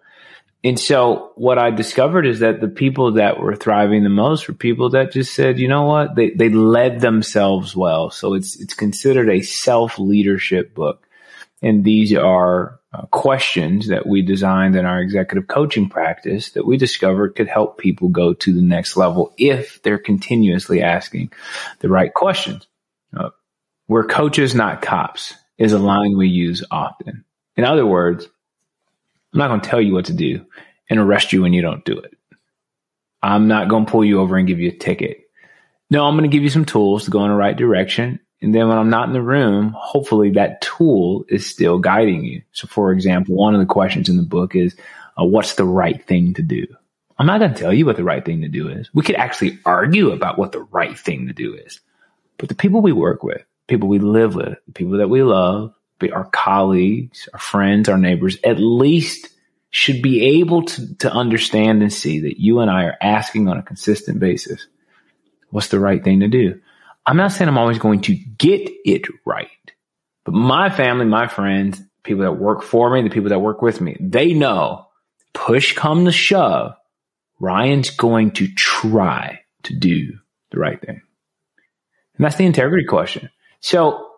And 0.63 0.79
so 0.79 1.33
what 1.37 1.59
I 1.59 1.71
discovered 1.71 2.27
is 2.27 2.41
that 2.41 2.61
the 2.61 2.69
people 2.69 3.13
that 3.13 3.41
were 3.41 3.57
thriving 3.57 4.03
the 4.03 4.11
most 4.11 4.47
were 4.47 4.55
people 4.55 4.91
that 4.91 5.13
just 5.13 5.33
said, 5.33 5.59
you 5.59 5.69
know 5.69 5.85
what? 5.85 6.15
They, 6.15 6.31
they 6.31 6.51
led 6.51 7.01
themselves 7.01 7.75
well. 7.75 8.11
So 8.11 8.35
it's, 8.35 8.61
it's 8.61 8.75
considered 8.75 9.31
a 9.31 9.41
self 9.41 9.99
leadership 9.99 10.75
book. 10.75 11.07
And 11.63 11.83
these 11.85 12.15
are 12.15 12.79
uh, 12.93 13.07
questions 13.07 13.89
that 13.89 14.07
we 14.07 14.21
designed 14.23 14.77
in 14.77 14.85
our 14.85 15.01
executive 15.01 15.47
coaching 15.47 15.89
practice 15.89 16.51
that 16.53 16.67
we 16.67 16.77
discovered 16.77 17.37
could 17.37 17.49
help 17.49 17.79
people 17.79 18.09
go 18.09 18.35
to 18.35 18.53
the 18.53 18.63
next 18.63 18.97
level 18.97 19.33
if 19.39 19.83
they're 19.83 19.99
continuously 19.99 20.83
asking 20.83 21.33
the 21.79 21.89
right 21.89 22.13
questions. 22.13 22.67
Uh, 23.17 23.31
we're 23.89 24.07
coaches, 24.07 24.55
not 24.55 24.83
cops 24.83 25.35
is 25.57 25.73
a 25.73 25.79
line 25.79 26.17
we 26.17 26.29
use 26.29 26.65
often. 26.71 27.25
In 27.57 27.65
other 27.65 27.87
words, 27.87 28.27
I'm 29.33 29.39
not 29.39 29.49
going 29.49 29.61
to 29.61 29.69
tell 29.69 29.81
you 29.81 29.93
what 29.93 30.07
to 30.07 30.13
do 30.13 30.45
and 30.89 30.99
arrest 30.99 31.33
you 31.33 31.43
when 31.43 31.53
you 31.53 31.63
don't 31.63 31.85
do 31.85 31.99
it. 31.99 32.17
I'm 33.23 33.49
not 33.49 33.69
going 33.69 33.87
to 33.87 33.91
pull 33.91 34.05
you 34.05 34.21
over 34.21 34.37
and 34.37 34.49
give 34.49 34.61
you 34.61 34.71
a 34.71 34.77
ticket. 34.77 35.29
No, 35.91 36.05
I'm 36.05 36.17
going 36.17 36.29
to 36.29 36.35
give 36.35 36.43
you 36.43 36.51
some 36.51 36.65
tools 36.65 37.05
to 37.05 37.11
go 37.11 37.25
in 37.25 37.31
the 37.31 37.37
right 37.37 37.57
direction. 37.57 38.21
And 38.43 38.55
then 38.55 38.69
when 38.69 38.79
I'm 38.79 38.91
not 38.91 39.09
in 39.09 39.13
the 39.13 39.23
room, 39.23 39.75
hopefully 39.77 40.31
that 40.31 40.63
tool 40.63 41.25
is 41.29 41.47
still 41.47 41.79
guiding 41.79 42.25
you. 42.25 42.43
So, 42.53 42.67
for 42.67 42.93
example, 42.93 43.35
one 43.35 43.55
of 43.55 43.61
the 43.61 43.67
questions 43.67 44.09
in 44.09 44.17
the 44.17 44.23
book 44.23 44.57
is, 44.57 44.75
uh, 45.21 45.25
what's 45.25 45.55
the 45.55 45.65
right 45.65 46.03
thing 46.07 46.35
to 46.35 46.43
do? 46.43 46.67
I'm 47.19 47.27
not 47.27 47.39
going 47.39 47.53
to 47.53 47.61
tell 47.61 47.75
you 47.75 47.85
what 47.85 47.97
the 47.97 48.05
right 48.05 48.25
thing 48.25 48.41
to 48.41 48.49
do 48.49 48.69
is. 48.69 48.89
We 48.95 49.03
could 49.03 49.17
actually 49.17 49.59
argue 49.67 50.11
about 50.11 50.39
what 50.39 50.53
the 50.53 50.63
right 50.63 50.99
thing 50.99 51.27
to 51.27 51.35
do 51.35 51.55
is. 51.55 51.81
But 52.39 52.49
the 52.49 52.55
people 52.55 52.81
we 52.81 52.93
work 52.93 53.23
with, 53.23 53.45
people 53.67 53.89
we 53.89 53.99
live 53.99 54.35
with, 54.35 54.57
people 54.75 54.97
that 54.99 55.11
we 55.11 55.23
love, 55.23 55.75
our 56.09 56.25
colleagues, 56.25 57.29
our 57.35 57.39
friends, 57.39 57.89
our 57.89 57.99
neighbors, 57.99 58.39
at 58.43 58.59
least 58.59 59.29
should 59.71 60.03
be 60.03 60.41
able 60.41 60.65
to, 60.65 60.95
to 60.97 61.13
understand 61.13 61.83
and 61.83 61.93
see 61.93 62.21
that 62.21 62.41
you 62.41 62.61
and 62.61 62.71
I 62.71 62.85
are 62.85 62.97
asking 63.01 63.49
on 63.49 63.59
a 63.59 63.63
consistent 63.63 64.19
basis, 64.19 64.67
what's 65.51 65.69
the 65.69 65.79
right 65.79 66.03
thing 66.03 66.21
to 66.21 66.29
do? 66.29 66.61
I'm 67.07 67.17
not 67.17 67.33
saying 67.33 67.49
I'm 67.49 67.59
always 67.59 67.79
going 67.79 68.01
to 68.03 68.15
get 68.15 68.71
it 68.85 69.07
right, 69.25 69.49
but 70.25 70.35
my 70.35 70.71
family, 70.71 71.05
my 71.05 71.29
friends, 71.29 71.81
people 72.03 72.23
that 72.23 72.33
work 72.33 72.63
for 72.63 72.91
me, 72.91 73.03
the 73.03 73.11
people 73.11 73.31
that 73.31 73.41
work 73.41 73.63
with 73.63 73.81
me, 73.81 73.97
they 74.01 74.33
know 74.33 74.87
push 75.33 75.75
come 75.75 76.05
to 76.07 76.13
shove, 76.13 76.75
Ryan's 77.39 77.91
going 77.91 78.33
to 78.33 78.49
try 78.49 79.41
to 79.65 79.75
do 79.75 80.19
the 80.51 80.59
right 80.59 80.81
thing. 80.81 81.01
And 82.17 82.25
that's 82.25 82.37
the 82.37 82.45
integrity 82.45 82.85
question. 82.85 83.31
So 83.61 84.10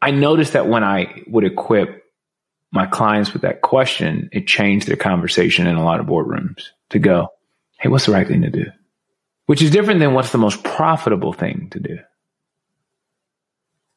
I 0.00 0.10
noticed 0.10 0.52
that 0.52 0.68
when 0.68 0.84
I 0.84 1.22
would 1.26 1.44
equip 1.44 2.04
my 2.70 2.86
clients 2.86 3.32
with 3.32 3.42
that 3.42 3.62
question, 3.62 4.28
it 4.32 4.46
changed 4.46 4.86
their 4.86 4.96
conversation 4.96 5.66
in 5.66 5.76
a 5.76 5.84
lot 5.84 6.00
of 6.00 6.06
boardrooms 6.06 6.68
to 6.90 6.98
go, 6.98 7.28
Hey, 7.78 7.88
what's 7.88 8.06
the 8.06 8.12
right 8.12 8.26
thing 8.26 8.42
to 8.42 8.50
do? 8.50 8.66
Which 9.46 9.62
is 9.62 9.70
different 9.70 10.00
than 10.00 10.14
what's 10.14 10.32
the 10.32 10.38
most 10.38 10.62
profitable 10.62 11.32
thing 11.32 11.68
to 11.70 11.80
do. 11.80 11.98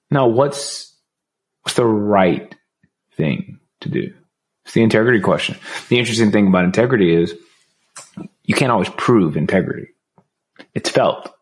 Now, 0.09 0.27
what's, 0.27 0.93
what's 1.63 1.75
the 1.75 1.85
right 1.85 2.53
thing 3.15 3.59
to 3.81 3.89
do? 3.89 4.13
It's 4.65 4.73
the 4.73 4.83
integrity 4.83 5.19
question. 5.19 5.57
The 5.89 5.97
interesting 5.97 6.31
thing 6.31 6.47
about 6.47 6.65
integrity 6.65 7.13
is 7.13 7.35
you 8.43 8.55
can't 8.55 8.71
always 8.71 8.89
prove 8.89 9.35
integrity. 9.35 9.87
It's 10.73 10.89
felt. 10.89 11.33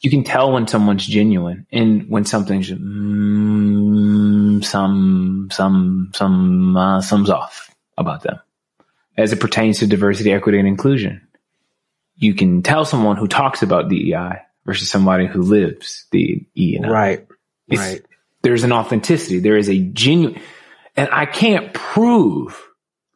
You 0.00 0.10
can 0.10 0.24
tell 0.24 0.52
when 0.52 0.66
someone's 0.66 1.06
genuine 1.06 1.66
and 1.70 2.08
when 2.08 2.24
something's 2.24 2.70
mm, 2.70 4.64
some 4.64 5.48
some 5.52 6.10
some 6.14 6.76
uh, 6.76 7.00
some's 7.00 7.30
off 7.30 7.74
about 7.96 8.22
them 8.22 8.40
as 9.16 9.32
it 9.32 9.40
pertains 9.40 9.78
to 9.78 9.86
diversity, 9.86 10.32
equity, 10.32 10.58
and 10.58 10.68
inclusion. 10.68 11.26
You 12.16 12.34
can 12.34 12.62
tell 12.62 12.84
someone 12.84 13.16
who 13.16 13.28
talks 13.28 13.62
about 13.62 13.88
DEI 13.88 14.42
versus 14.64 14.90
somebody 14.90 15.26
who 15.26 15.42
lives 15.42 16.06
the 16.10 16.46
E 16.54 16.76
and 16.76 16.86
I. 16.86 16.90
Right. 16.90 17.26
It's, 17.68 17.80
right. 17.80 18.02
There's 18.42 18.64
an 18.64 18.72
authenticity. 18.72 19.40
There 19.40 19.56
is 19.56 19.68
a 19.68 19.78
genuine, 19.78 20.40
and 20.96 21.08
I 21.10 21.26
can't 21.26 21.72
prove 21.74 22.62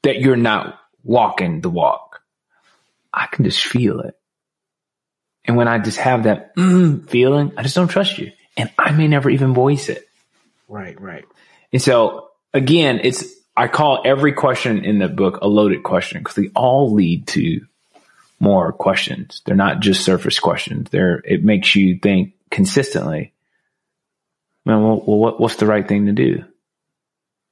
that 0.03 0.21
you're 0.21 0.37
not 0.37 0.79
walking 1.05 1.61
the 1.61 1.71
walk. 1.71 2.21
I 3.13 3.27
can 3.27 3.45
just 3.45 3.65
feel 3.65 4.01
it. 4.01 4.17
And 5.51 5.57
when 5.57 5.67
I 5.67 5.81
just 5.81 5.99
have 5.99 6.23
that 6.23 6.55
mm, 6.55 7.09
feeling, 7.09 7.51
I 7.57 7.65
just 7.65 7.75
don't 7.75 7.89
trust 7.89 8.19
you. 8.19 8.31
And 8.57 8.71
I 8.79 8.93
may 8.93 9.09
never 9.09 9.29
even 9.29 9.53
voice 9.53 9.89
it. 9.89 10.09
Right, 10.69 10.99
right. 11.01 11.25
And 11.73 11.83
so 11.83 12.29
again, 12.55 13.01
it's, 13.03 13.25
I 13.57 13.67
call 13.67 14.03
every 14.05 14.33
question 14.33 14.85
in 14.85 15.01
the 15.01 15.09
book 15.09 15.41
a 15.43 15.49
loaded 15.49 15.83
question 15.83 16.21
because 16.21 16.37
they 16.37 16.51
all 16.55 16.95
lead 16.95 17.27
to 17.29 17.63
more 18.39 18.73
questions. 18.73 19.43
They're 19.45 19.57
not 19.57 19.81
just 19.81 20.05
surface 20.05 20.39
questions. 20.39 20.89
They're, 20.91 21.17
it 21.25 21.43
makes 21.43 21.75
you 21.75 21.99
think 21.99 22.35
consistently, 22.53 23.33
well, 24.65 24.81
well 24.81 25.19
what, 25.19 25.41
what's 25.41 25.57
the 25.57 25.67
right 25.67 25.89
thing 25.89 26.07
to 26.07 26.13
do? 26.13 26.45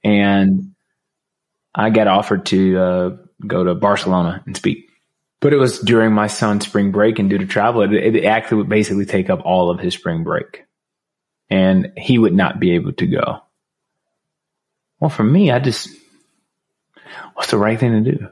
And 0.04 0.76
I 1.74 1.90
got 1.90 2.06
offered 2.06 2.46
to 2.46 2.78
uh, 2.78 3.16
go 3.44 3.64
to 3.64 3.74
Barcelona 3.74 4.40
and 4.46 4.56
speak 4.56 4.87
but 5.40 5.52
it 5.52 5.56
was 5.56 5.78
during 5.80 6.12
my 6.12 6.26
son's 6.26 6.66
spring 6.66 6.90
break 6.90 7.18
and 7.18 7.30
due 7.30 7.38
to 7.38 7.46
travel, 7.46 7.82
it, 7.82 7.92
it 7.92 8.24
actually 8.24 8.58
would 8.58 8.68
basically 8.68 9.06
take 9.06 9.30
up 9.30 9.40
all 9.44 9.70
of 9.70 9.78
his 9.78 9.94
spring 9.94 10.24
break 10.24 10.64
and 11.48 11.92
he 11.96 12.18
would 12.18 12.34
not 12.34 12.60
be 12.60 12.72
able 12.72 12.92
to 12.92 13.06
go. 13.06 13.40
Well, 15.00 15.10
for 15.10 15.24
me, 15.24 15.50
I 15.50 15.60
just, 15.60 15.88
what's 17.34 17.50
the 17.50 17.58
right 17.58 17.78
thing 17.78 18.04
to 18.04 18.12
do? 18.12 18.28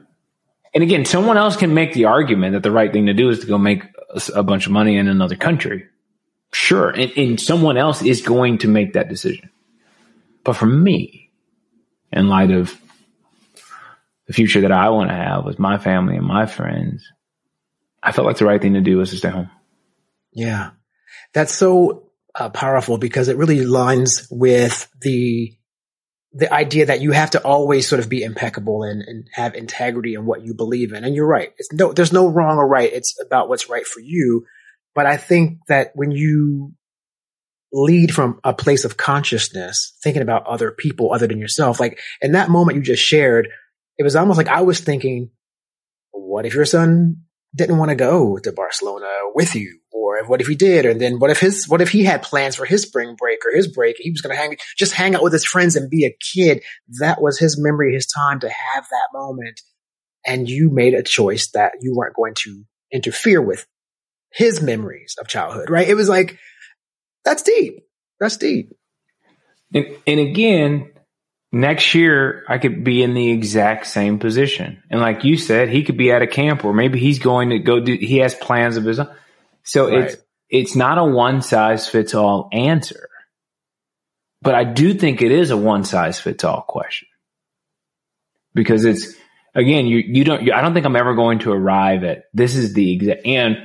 And 0.73 0.83
again, 0.83 1.05
someone 1.05 1.37
else 1.37 1.55
can 1.55 1.73
make 1.73 1.93
the 1.93 2.05
argument 2.05 2.53
that 2.53 2.63
the 2.63 2.71
right 2.71 2.91
thing 2.91 3.05
to 3.05 3.13
do 3.13 3.29
is 3.29 3.39
to 3.39 3.47
go 3.47 3.57
make 3.57 3.83
a, 4.33 4.43
bunch 4.43 4.65
of 4.65 4.71
money 4.71 4.97
in 4.97 5.07
another 5.07 5.35
country. 5.35 5.85
Sure. 6.51 6.89
And, 6.89 7.11
and 7.17 7.39
someone 7.39 7.77
else 7.77 8.01
is 8.01 8.21
going 8.21 8.59
to 8.59 8.67
make 8.67 8.93
that 8.93 9.09
decision. 9.09 9.49
But 10.43 10.55
for 10.55 10.65
me, 10.65 11.31
in 12.11 12.27
light 12.27 12.51
of 12.51 12.79
the 14.27 14.33
future 14.33 14.61
that 14.61 14.71
I 14.71 14.89
want 14.89 15.09
to 15.09 15.15
have 15.15 15.45
with 15.45 15.57
my 15.57 15.77
family 15.77 16.17
and 16.17 16.25
my 16.25 16.45
friends, 16.45 17.03
I 18.03 18.11
felt 18.11 18.27
like 18.27 18.37
the 18.37 18.45
right 18.45 18.61
thing 18.61 18.73
to 18.73 18.81
do 18.81 18.97
was 18.97 19.09
to 19.11 19.17
stay 19.17 19.29
home. 19.29 19.49
Yeah. 20.33 20.71
That's 21.33 21.53
so 21.53 22.09
uh, 22.35 22.49
powerful 22.49 22.97
because 22.97 23.27
it 23.27 23.37
really 23.37 23.57
aligns 23.57 24.27
with 24.29 24.87
the 25.01 25.53
the 26.33 26.53
idea 26.53 26.85
that 26.85 27.01
you 27.01 27.11
have 27.11 27.31
to 27.31 27.43
always 27.43 27.87
sort 27.87 27.99
of 27.99 28.09
be 28.09 28.21
impeccable 28.21 28.83
and, 28.83 29.01
and 29.01 29.27
have 29.33 29.55
integrity 29.55 30.13
in 30.13 30.25
what 30.25 30.43
you 30.43 30.53
believe 30.53 30.93
in. 30.93 31.03
And 31.03 31.15
you're 31.15 31.25
right. 31.25 31.51
It's 31.57 31.71
no, 31.73 31.93
there's 31.93 32.13
no 32.13 32.27
wrong 32.27 32.57
or 32.57 32.67
right. 32.67 32.91
It's 32.93 33.15
about 33.25 33.49
what's 33.49 33.69
right 33.69 33.87
for 33.87 34.01
you. 34.01 34.45
But 34.93 35.07
I 35.07 35.17
think 35.17 35.59
that 35.67 35.91
when 35.95 36.11
you 36.11 36.73
lead 37.71 38.13
from 38.13 38.39
a 38.43 38.53
place 38.53 38.85
of 38.85 38.97
consciousness, 38.97 39.93
thinking 40.03 40.21
about 40.21 40.45
other 40.45 40.71
people 40.71 41.11
other 41.11 41.27
than 41.27 41.39
yourself, 41.39 41.79
like 41.79 41.99
in 42.21 42.33
that 42.33 42.49
moment 42.49 42.77
you 42.77 42.83
just 42.83 43.03
shared, 43.03 43.47
it 43.97 44.03
was 44.03 44.15
almost 44.15 44.37
like 44.37 44.47
I 44.47 44.61
was 44.61 44.79
thinking, 44.79 45.31
what 46.11 46.45
if 46.45 46.53
your 46.53 46.65
son 46.65 47.23
didn't 47.55 47.77
want 47.77 47.89
to 47.89 47.95
go 47.95 48.37
to 48.37 48.51
Barcelona 48.51 49.07
with 49.33 49.55
you? 49.55 49.79
Or 49.91 50.23
what 50.25 50.41
if 50.41 50.47
he 50.47 50.55
did? 50.55 50.85
And 50.85 51.01
then 51.01 51.19
what 51.19 51.31
if 51.31 51.39
his, 51.39 51.67
what 51.67 51.81
if 51.81 51.89
he 51.89 52.03
had 52.03 52.21
plans 52.21 52.55
for 52.55 52.65
his 52.65 52.83
spring 52.83 53.15
break 53.17 53.39
or 53.45 53.55
his 53.55 53.67
break? 53.67 53.97
He 53.97 54.11
was 54.11 54.21
going 54.21 54.35
to 54.35 54.41
hang, 54.41 54.55
just 54.77 54.93
hang 54.93 55.15
out 55.15 55.23
with 55.23 55.33
his 55.33 55.45
friends 55.45 55.75
and 55.75 55.89
be 55.89 56.05
a 56.05 56.15
kid. 56.33 56.63
That 56.99 57.21
was 57.21 57.39
his 57.39 57.59
memory, 57.59 57.93
his 57.93 58.05
time 58.07 58.39
to 58.41 58.49
have 58.49 58.85
that 58.89 59.07
moment. 59.13 59.59
And 60.25 60.49
you 60.49 60.69
made 60.69 60.93
a 60.93 61.03
choice 61.03 61.49
that 61.51 61.73
you 61.81 61.93
weren't 61.95 62.15
going 62.15 62.35
to 62.35 62.63
interfere 62.91 63.41
with 63.41 63.65
his 64.31 64.61
memories 64.61 65.15
of 65.19 65.27
childhood, 65.27 65.69
right? 65.69 65.87
It 65.87 65.95
was 65.95 66.09
like, 66.09 66.37
that's 67.25 67.43
deep. 67.43 67.83
That's 68.19 68.37
deep. 68.37 68.73
And, 69.73 69.87
and 70.05 70.19
again, 70.19 70.91
next 71.51 71.95
year 71.95 72.43
I 72.47 72.57
could 72.57 72.83
be 72.83 73.03
in 73.03 73.13
the 73.13 73.31
exact 73.31 73.87
same 73.87 74.19
position. 74.19 74.83
And 74.89 74.99
like 74.99 75.23
you 75.23 75.37
said, 75.37 75.69
he 75.69 75.83
could 75.83 75.97
be 75.97 76.11
at 76.11 76.21
a 76.21 76.27
camp 76.27 76.65
or 76.65 76.73
maybe 76.73 76.99
he's 76.99 77.19
going 77.19 77.49
to 77.49 77.59
go 77.59 77.79
do, 77.79 77.93
he 77.93 78.17
has 78.17 78.35
plans 78.35 78.77
of 78.77 78.85
his 78.85 78.99
own. 78.99 79.09
So 79.63 79.89
right. 79.89 80.05
it's, 80.05 80.17
it's 80.49 80.75
not 80.75 80.97
a 80.97 81.03
one 81.03 81.41
size 81.41 81.87
fits 81.87 82.13
all 82.13 82.49
answer, 82.51 83.09
but 84.41 84.55
I 84.55 84.63
do 84.63 84.93
think 84.93 85.21
it 85.21 85.31
is 85.31 85.51
a 85.51 85.57
one 85.57 85.83
size 85.83 86.19
fits 86.19 86.43
all 86.43 86.61
question 86.61 87.07
because 88.53 88.85
it's, 88.85 89.13
again, 89.53 89.87
you, 89.87 89.97
you 89.97 90.23
don't, 90.23 90.51
I 90.51 90.61
don't 90.61 90.73
think 90.73 90.85
I'm 90.85 90.95
ever 90.95 91.15
going 91.15 91.39
to 91.39 91.51
arrive 91.51 92.03
at 92.03 92.25
this 92.33 92.55
is 92.55 92.73
the 92.73 92.93
exact, 92.93 93.25
and 93.25 93.57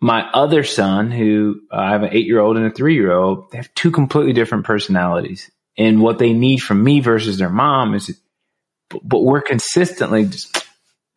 my 0.00 0.28
other 0.32 0.64
son 0.64 1.10
who 1.10 1.60
uh, 1.72 1.76
I 1.76 1.90
have 1.92 2.02
an 2.02 2.10
eight 2.12 2.26
year 2.26 2.40
old 2.40 2.56
and 2.56 2.66
a 2.66 2.70
three 2.70 2.94
year 2.94 3.12
old, 3.12 3.50
they 3.52 3.58
have 3.58 3.72
two 3.74 3.90
completely 3.90 4.32
different 4.32 4.64
personalities 4.66 5.50
and 5.76 6.00
what 6.00 6.18
they 6.18 6.32
need 6.32 6.58
from 6.58 6.82
me 6.82 7.00
versus 7.00 7.38
their 7.38 7.50
mom 7.50 7.94
is, 7.94 8.18
but 9.02 9.20
we're 9.20 9.40
consistently 9.40 10.26
just, 10.26 10.66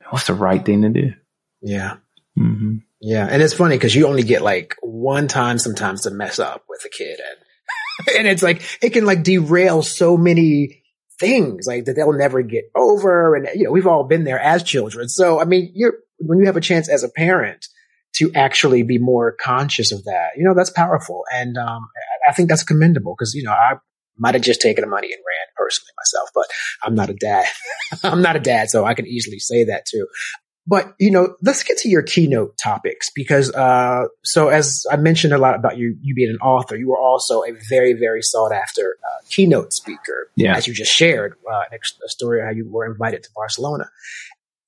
what's 0.09 0.27
the 0.27 0.33
right 0.33 0.63
thing 0.63 0.83
to 0.83 0.89
do? 0.89 1.13
Yeah. 1.61 1.97
Mm-hmm. 2.37 2.77
Yeah. 3.01 3.27
And 3.29 3.41
it's 3.41 3.53
funny 3.53 3.75
because 3.75 3.95
you 3.95 4.07
only 4.07 4.23
get 4.23 4.41
like 4.41 4.75
one 4.81 5.27
time 5.27 5.57
sometimes 5.57 6.03
to 6.03 6.11
mess 6.11 6.39
up 6.39 6.63
with 6.69 6.83
a 6.85 6.89
kid 6.89 7.19
and, 7.19 8.17
and 8.17 8.27
it's 8.27 8.43
like, 8.43 8.61
it 8.81 8.91
can 8.91 9.05
like 9.05 9.23
derail 9.23 9.81
so 9.81 10.17
many 10.17 10.83
things 11.19 11.65
like 11.67 11.85
that 11.85 11.95
they'll 11.95 12.13
never 12.13 12.41
get 12.41 12.65
over. 12.75 13.35
And, 13.35 13.47
you 13.55 13.65
know, 13.65 13.71
we've 13.71 13.87
all 13.87 14.03
been 14.03 14.23
there 14.23 14.39
as 14.39 14.63
children. 14.63 15.09
So, 15.09 15.39
I 15.39 15.45
mean, 15.45 15.71
you're, 15.73 15.95
when 16.19 16.39
you 16.39 16.45
have 16.45 16.57
a 16.57 16.61
chance 16.61 16.89
as 16.89 17.03
a 17.03 17.09
parent 17.09 17.65
to 18.15 18.31
actually 18.33 18.83
be 18.83 18.97
more 18.97 19.35
conscious 19.39 19.91
of 19.91 20.05
that, 20.05 20.29
you 20.37 20.45
know, 20.45 20.53
that's 20.53 20.69
powerful. 20.69 21.23
And, 21.33 21.57
um, 21.57 21.87
I 22.27 22.33
think 22.33 22.49
that's 22.49 22.63
commendable 22.63 23.15
because, 23.17 23.33
you 23.33 23.43
know, 23.43 23.51
I 23.51 23.75
might 24.17 24.35
have 24.35 24.43
just 24.43 24.61
taken 24.61 24.83
the 24.83 24.89
money 24.89 25.11
and 25.11 25.19
ran 25.19 25.47
personally 25.55 25.91
myself, 25.97 26.29
but 26.33 26.45
I'm 26.83 26.95
not 26.95 27.09
a 27.09 27.13
dad. 27.13 27.45
I'm 28.03 28.21
not 28.21 28.35
a 28.35 28.39
dad, 28.39 28.69
so 28.69 28.85
I 28.85 28.93
can 28.93 29.07
easily 29.07 29.39
say 29.39 29.65
that 29.65 29.85
too. 29.85 30.07
But 30.67 30.95
you 30.99 31.11
know, 31.11 31.35
let's 31.43 31.61
get 31.61 31.77
to 31.79 31.89
your 31.89 32.01
keynote 32.01 32.57
topics 32.57 33.11
because 33.13 33.53
uh, 33.53 34.05
so 34.23 34.47
as 34.47 34.83
I 34.91 34.95
mentioned 34.95 35.33
a 35.33 35.37
lot 35.37 35.55
about 35.55 35.77
you 35.77 35.95
you 36.01 36.15
being 36.15 36.31
an 36.31 36.37
author, 36.37 36.75
you 36.75 36.89
were 36.89 36.99
also 36.99 37.43
a 37.43 37.51
very 37.69 37.93
very 37.93 38.23
sought 38.23 38.51
after 38.51 38.97
uh, 39.03 39.21
keynote 39.29 39.73
speaker. 39.73 40.29
Yeah. 40.35 40.55
as 40.55 40.67
you 40.67 40.73
just 40.73 40.91
shared 40.91 41.35
uh, 41.51 41.63
a 41.71 42.09
story 42.09 42.41
how 42.41 42.49
you 42.49 42.67
were 42.67 42.85
invited 42.85 43.23
to 43.23 43.29
Barcelona. 43.35 43.89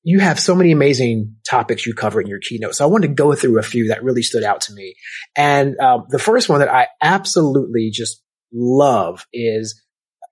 You 0.04 0.20
have 0.20 0.40
so 0.40 0.56
many 0.56 0.72
amazing 0.72 1.36
topics 1.50 1.86
you 1.86 1.94
cover 1.94 2.22
in 2.22 2.28
your 2.28 2.40
keynote. 2.40 2.76
So 2.76 2.86
I 2.86 2.88
wanted 2.88 3.10
to 3.10 3.14
go 3.14 3.34
through 3.34 3.60
a 3.60 3.64
few 3.64 3.90
that 3.90 4.04
really 4.04 4.22
stood 4.22 4.44
out 4.44 4.62
to 4.62 4.74
me. 4.74 4.96
And 5.36 5.78
um, 5.80 6.06
the 6.10 6.20
first 6.20 6.48
one 6.48 6.60
that 6.60 6.72
I 6.72 6.88
absolutely 7.02 7.90
just 7.92 8.24
love 8.52 9.26
is 9.34 9.82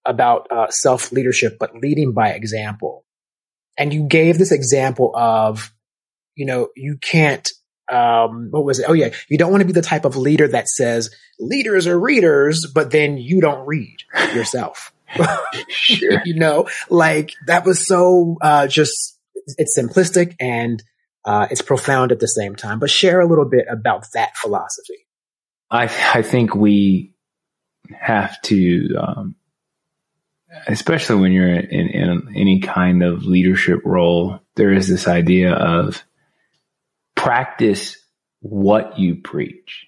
about 0.05 0.47
uh, 0.51 0.69
self 0.69 1.11
leadership, 1.11 1.57
but 1.59 1.75
leading 1.75 2.13
by 2.13 2.29
example. 2.29 3.03
And 3.77 3.93
you 3.93 4.07
gave 4.07 4.37
this 4.37 4.51
example 4.51 5.11
of, 5.15 5.73
you 6.35 6.45
know, 6.45 6.69
you 6.75 6.97
can't, 7.01 7.47
um, 7.91 8.47
what 8.51 8.63
was 8.63 8.79
it? 8.79 8.85
Oh 8.87 8.93
yeah. 8.93 9.09
You 9.29 9.37
don't 9.37 9.51
want 9.51 9.61
to 9.61 9.67
be 9.67 9.73
the 9.73 9.81
type 9.81 10.05
of 10.05 10.15
leader 10.15 10.47
that 10.47 10.69
says 10.69 11.13
leaders 11.39 11.87
are 11.87 11.99
readers, 11.99 12.71
but 12.73 12.91
then 12.91 13.17
you 13.17 13.41
don't 13.41 13.65
read 13.67 13.97
yourself. 14.33 14.93
sure. 15.67 16.21
you 16.25 16.35
know, 16.35 16.69
like 16.89 17.33
that 17.47 17.65
was 17.65 17.85
so, 17.85 18.37
uh, 18.41 18.67
just, 18.67 19.19
it's 19.57 19.77
simplistic 19.77 20.35
and, 20.39 20.81
uh, 21.25 21.47
it's 21.49 21.61
profound 21.61 22.11
at 22.11 22.19
the 22.19 22.27
same 22.27 22.55
time, 22.55 22.79
but 22.79 22.89
share 22.89 23.19
a 23.19 23.27
little 23.27 23.49
bit 23.49 23.65
about 23.69 24.05
that 24.13 24.37
philosophy. 24.37 25.07
I, 25.71 25.85
I 26.13 26.21
think 26.21 26.55
we 26.55 27.14
have 27.91 28.41
to, 28.43 28.95
um, 28.99 29.35
especially 30.67 31.21
when 31.21 31.31
you're 31.31 31.53
in, 31.53 31.89
in 31.89 32.33
any 32.35 32.59
kind 32.61 33.03
of 33.03 33.23
leadership 33.23 33.81
role, 33.83 34.39
there 34.55 34.73
is 34.73 34.87
this 34.87 35.07
idea 35.07 35.53
of 35.53 36.03
practice 37.15 37.97
what 38.39 38.99
you 38.99 39.15
preach. 39.15 39.87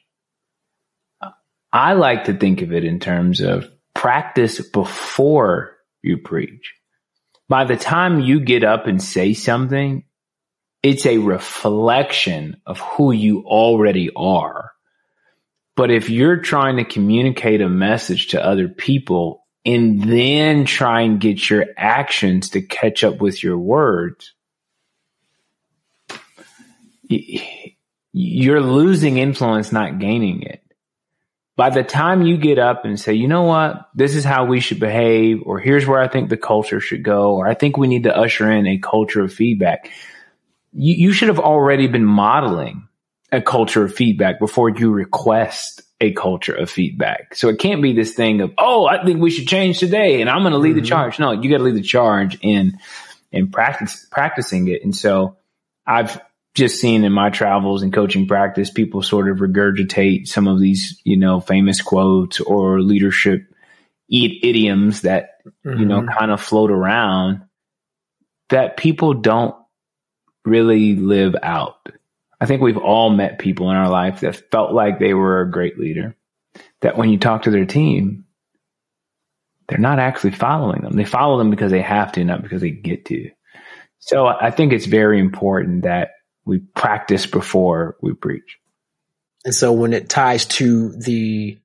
I 1.72 1.94
like 1.94 2.26
to 2.26 2.34
think 2.34 2.62
of 2.62 2.74
it 2.74 2.84
in 2.84 3.00
terms 3.00 3.42
of 3.42 3.70
practice 3.94 4.62
before 4.62 5.76
you 6.02 6.18
preach. 6.18 6.74
By 7.50 7.66
the 7.66 7.76
time 7.78 8.20
you 8.20 8.40
get 8.40 8.64
up 8.64 8.88
and 8.88 9.02
say 9.02 9.34
something, 9.34 10.04
it's 10.84 11.06
a 11.06 11.18
reflection 11.18 12.62
of 12.66 12.80
who 12.80 13.12
you 13.12 13.44
already 13.46 14.12
are. 14.16 14.72
But 15.78 15.92
if 15.92 16.10
you're 16.10 16.38
trying 16.38 16.78
to 16.78 16.84
communicate 16.84 17.62
a 17.62 17.70
message 17.70 18.30
to 18.30 18.44
other 18.44 18.68
people 18.68 19.46
and 19.64 20.02
then 20.02 20.66
try 20.66 21.02
and 21.02 21.22
get 21.22 21.48
your 21.52 21.68
actions 21.78 22.50
to 22.50 22.62
catch 22.64 23.04
up 23.04 23.22
with 23.22 23.44
your 23.44 23.60
words, 23.60 24.34
you're 28.12 28.60
losing 28.60 29.18
influence, 29.20 29.72
not 29.72 30.00
gaining 30.00 30.42
it. 30.42 30.64
By 31.56 31.70
the 31.70 31.84
time 31.84 32.24
you 32.24 32.38
get 32.38 32.58
up 32.58 32.84
and 32.84 33.00
say, 33.00 33.14
you 33.14 33.28
know 33.28 33.44
what, 33.44 33.88
this 33.94 34.16
is 34.16 34.24
how 34.24 34.46
we 34.46 34.60
should 34.60 34.80
behave, 34.80 35.44
or 35.46 35.60
here's 35.60 35.86
where 35.86 36.02
I 36.02 36.08
think 36.08 36.30
the 36.30 36.38
culture 36.38 36.80
should 36.80 37.04
go, 37.04 37.36
or 37.36 37.48
I 37.48 37.54
think 37.54 37.78
we 37.78 37.88
need 37.88 38.04
to 38.04 38.18
usher 38.18 38.52
in 38.52 38.66
a 38.66 38.80
culture 38.80 39.22
of 39.22 39.32
feedback, 39.32 39.92
you, 40.74 40.96
you 40.96 41.14
should 41.14 41.28
have 41.28 41.40
already 41.40 41.86
been 41.86 42.06
modeling 42.06 42.88
a 43.32 43.42
culture 43.42 43.84
of 43.84 43.94
feedback 43.94 44.40
before 44.40 44.70
you 44.70 44.92
request 44.92 45.82
a 46.00 46.14
culture 46.14 46.54
of 46.54 46.70
feedback. 46.70 47.36
So 47.36 47.50
it 47.50 47.60
can't 47.60 47.82
be 47.82 47.94
this 47.94 48.14
thing 48.14 48.42
of, 48.42 48.54
oh, 48.58 48.86
I 48.86 49.04
think 49.04 49.20
we 49.20 49.32
should 49.32 49.48
change 49.48 49.80
today 49.80 50.22
and 50.22 50.30
I'm 50.30 50.42
going 50.42 50.54
to 50.54 50.60
lead 50.60 50.72
mm-hmm. 50.72 50.82
the 50.82 50.86
charge. 50.86 51.20
No, 51.20 51.32
you 51.32 51.50
got 51.50 51.58
to 51.58 51.64
lead 51.64 51.76
the 51.76 51.82
charge 51.82 52.38
in, 52.42 52.78
in 53.32 53.50
practice, 53.50 54.06
practicing 54.10 54.68
it. 54.68 54.84
And 54.84 54.96
so 54.96 55.38
I've 55.86 56.22
just 56.56 56.80
seen 56.80 57.04
in 57.04 57.12
my 57.12 57.30
travels 57.30 57.84
and 57.84 57.94
coaching 57.94 58.28
practice, 58.28 58.70
people 58.70 59.02
sort 59.02 59.30
of 59.30 59.38
regurgitate 59.38 60.28
some 60.28 60.48
of 60.48 60.60
these, 60.60 61.02
you 61.04 61.18
know, 61.18 61.40
famous 61.40 61.82
quotes 61.82 62.40
or 62.40 62.82
leadership 62.82 63.42
idioms 64.10 65.02
that, 65.02 65.42
mm-hmm. 65.66 65.80
you 65.80 65.86
know, 65.86 66.02
mm-hmm. 66.02 66.18
kind 66.18 66.32
of 66.32 66.42
float 66.42 66.72
around 66.72 67.42
that 68.50 68.78
people 68.78 69.14
don't 69.14 69.56
really 70.46 70.96
live 70.96 71.36
out. 71.44 71.76
I 72.40 72.46
think 72.46 72.62
we've 72.62 72.78
all 72.78 73.10
met 73.10 73.40
people 73.40 73.70
in 73.72 73.78
our 73.78 73.90
life 73.90 74.22
that 74.22 74.52
felt 74.52 74.72
like 74.72 75.00
they 75.00 75.14
were 75.14 75.42
a 75.42 75.52
great 75.52 75.80
leader. 75.80 76.16
That 76.82 76.98
when 76.98 77.10
you 77.10 77.18
talk 77.18 77.44
to 77.44 77.52
their 77.52 77.66
team, 77.66 78.26
they're 79.68 79.78
not 79.78 80.00
actually 80.00 80.32
following 80.32 80.82
them. 80.82 80.96
They 80.96 81.06
follow 81.06 81.38
them 81.38 81.50
because 81.50 81.72
they 81.72 81.82
have 81.82 82.12
to, 82.14 82.24
not 82.24 82.44
because 82.44 82.62
they 82.62 82.72
get 82.72 83.06
to. 83.06 83.30
So 84.00 84.28
I 84.28 84.52
think 84.52 84.74
it's 84.74 84.86
very 84.86 85.20
important 85.20 85.84
that 85.84 86.12
we 86.46 86.60
practice 86.60 87.26
before 87.26 87.98
we 88.02 88.14
preach. 88.14 88.58
And 89.44 89.54
so 89.54 89.74
when 89.74 89.94
it 89.94 90.10
ties 90.10 90.46
to 90.46 90.94
the 90.94 91.58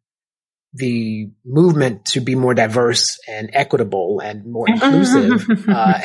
the 0.75 1.31
movement 1.45 2.05
to 2.07 2.21
be 2.21 2.35
more 2.35 2.55
diverse 2.55 3.19
and 3.29 3.51
equitable 3.53 4.21
and 4.21 4.47
more 4.47 4.67
inclusive 4.69 5.47
uh, 5.69 6.01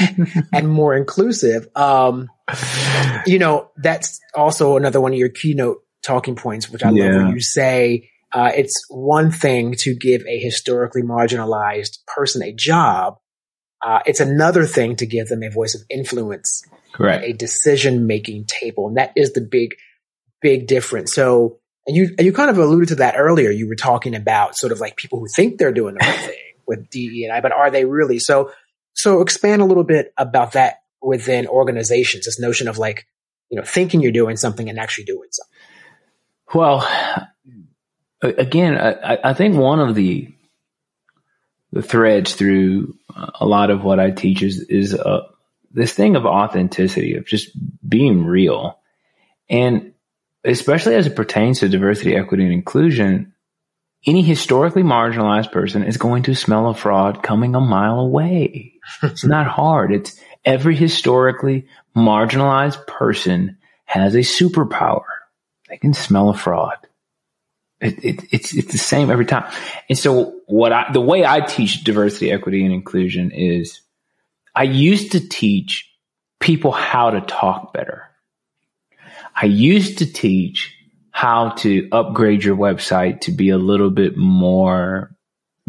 and 0.54 0.68
more 0.68 0.94
inclusive 0.96 1.68
um, 1.76 2.30
you 3.26 3.40
know 3.40 3.72
that's 3.78 4.20
also 4.36 4.76
another 4.76 5.00
one 5.00 5.14
of 5.14 5.20
your 5.20 5.30
keynote 5.30 5.78
talking 6.06 6.36
points 6.36 6.70
which 6.70 6.84
i 6.84 6.90
yeah. 6.92 7.06
love 7.06 7.16
where 7.16 7.34
you 7.34 7.42
say. 7.42 8.10
Uh, 8.34 8.52
it's 8.58 8.84
one 8.90 9.32
thing 9.32 9.74
to 9.74 9.96
give 9.96 10.22
a 10.28 10.38
historically 10.38 11.02
marginalized 11.02 12.00
person 12.08 12.44
a 12.44 12.52
job. 12.52 13.16
Uh, 13.82 14.00
it's 14.06 14.20
another 14.20 14.66
thing 14.66 14.98
to 14.98 15.06
give 15.06 15.30
them 15.30 15.42
a 15.44 15.50
voice 15.50 15.74
of 15.76 15.82
influence 15.90 16.62
correct. 16.92 17.24
a 17.24 17.32
decision 17.32 18.06
making 18.06 18.44
table 18.46 18.88
and 18.88 18.98
that 18.98 19.14
is 19.16 19.32
the 19.32 19.40
big 19.40 19.76
big 20.42 20.68
difference. 20.68 21.14
So 21.14 21.60
and 21.88 21.96
you, 21.96 22.14
you 22.20 22.34
kind 22.34 22.50
of 22.50 22.58
alluded 22.58 22.90
to 22.90 22.96
that 22.96 23.16
earlier. 23.18 23.50
You 23.50 23.68
were 23.68 23.76
talking 23.76 24.14
about 24.14 24.58
sort 24.58 24.74
of 24.74 24.82
like 24.82 24.98
people 24.98 25.20
who 25.20 25.28
think 25.34 25.58
they're 25.58 25.72
doing 25.72 25.96
the 25.96 26.06
right 26.06 26.20
thing 26.20 26.36
with 26.68 26.90
DE 26.90 27.24
and 27.24 27.34
I, 27.34 27.40
but 27.40 27.54
are 27.54 27.72
they 27.72 27.86
really? 27.86 28.20
So, 28.20 28.52
so 28.94 29.22
expand 29.22 29.62
a 29.62 29.66
little 29.66 29.86
bit 29.86 30.14
about 30.18 30.52
that 30.52 30.82
within 31.02 31.48
organizations, 31.48 32.26
this 32.26 32.40
notion 32.40 32.68
of 32.68 32.78
like, 32.78 33.08
you 33.50 33.58
know, 33.58 33.64
thinking 33.64 34.02
you're 34.02 34.12
doing 34.12 34.36
something 34.36 34.70
and 34.70 34.78
actually 34.78 35.06
doing 35.06 35.30
something. 35.32 35.58
Well, 36.54 36.88
again, 38.22 38.78
I, 38.78 39.20
I 39.24 39.34
think 39.34 39.56
one 39.56 39.80
of 39.80 39.96
the, 39.96 40.34
the 41.72 41.82
threads 41.82 42.36
through 42.36 42.96
a 43.40 43.46
lot 43.46 43.70
of 43.70 43.84
what 43.84 44.00
I 44.00 44.12
teach 44.12 44.44
is, 44.44 44.60
is 44.62 44.94
uh, 44.94 45.22
this 45.72 45.94
thing 45.94 46.18
of 46.18 46.26
authenticity, 46.26 47.16
of 47.16 47.26
just 47.26 47.50
being 47.88 48.26
real. 48.26 48.80
And 49.50 49.94
especially 50.48 50.96
as 50.96 51.08
it 51.08 51.16
pertains 51.16 51.60
to 51.60 51.70
diversity, 51.70 52.16
equity, 52.16 52.44
and 52.44 52.54
inclusion, 52.54 53.34
any 54.06 54.22
historically 54.22 54.84
marginalized 54.84 55.52
person 55.52 55.84
is 55.84 55.98
going 55.98 56.24
to 56.24 56.36
smell 56.36 56.70
a 56.70 56.74
fraud 56.74 57.22
coming 57.22 57.56
a 57.56 57.60
mile 57.60 58.00
away. 58.00 58.74
it's 59.04 59.24
not 59.26 59.48
hard. 59.48 59.92
It's 59.92 60.20
every 60.46 60.76
historically 60.76 61.68
marginalized 61.96 62.88
person 62.88 63.58
has 63.86 64.16
a 64.16 64.20
superpower. 64.20 65.04
They 65.70 65.78
can 65.78 65.94
smell 65.94 66.30
a 66.30 66.38
fraud. 66.38 66.78
It, 67.80 68.04
it, 68.04 68.24
it's 68.32 68.56
it's 68.56 68.72
the 68.72 68.78
same 68.80 69.12
every 69.12 69.26
time. 69.26 69.52
And 69.88 69.98
so 69.98 70.40
what 70.48 70.72
I 70.74 70.92
the 70.94 71.02
way 71.02 71.26
I 71.26 71.42
teach 71.42 71.84
diversity, 71.84 72.32
equity, 72.32 72.64
and 72.64 72.74
inclusion 72.74 73.32
is 73.32 73.82
I 74.56 74.64
used 74.64 75.12
to 75.12 75.28
teach 75.28 75.94
people 76.40 76.72
how 76.72 77.12
to 77.12 77.22
talk 77.22 77.74
better. 77.74 78.08
I 79.40 79.46
used 79.46 80.00
to 80.00 80.12
teach 80.12 80.76
how 81.12 81.50
to 81.50 81.88
upgrade 81.92 82.44
your 82.44 82.56
website 82.56 83.22
to 83.22 83.32
be 83.32 83.50
a 83.50 83.58
little 83.58 83.92
bit 83.92 84.18
more 84.18 85.16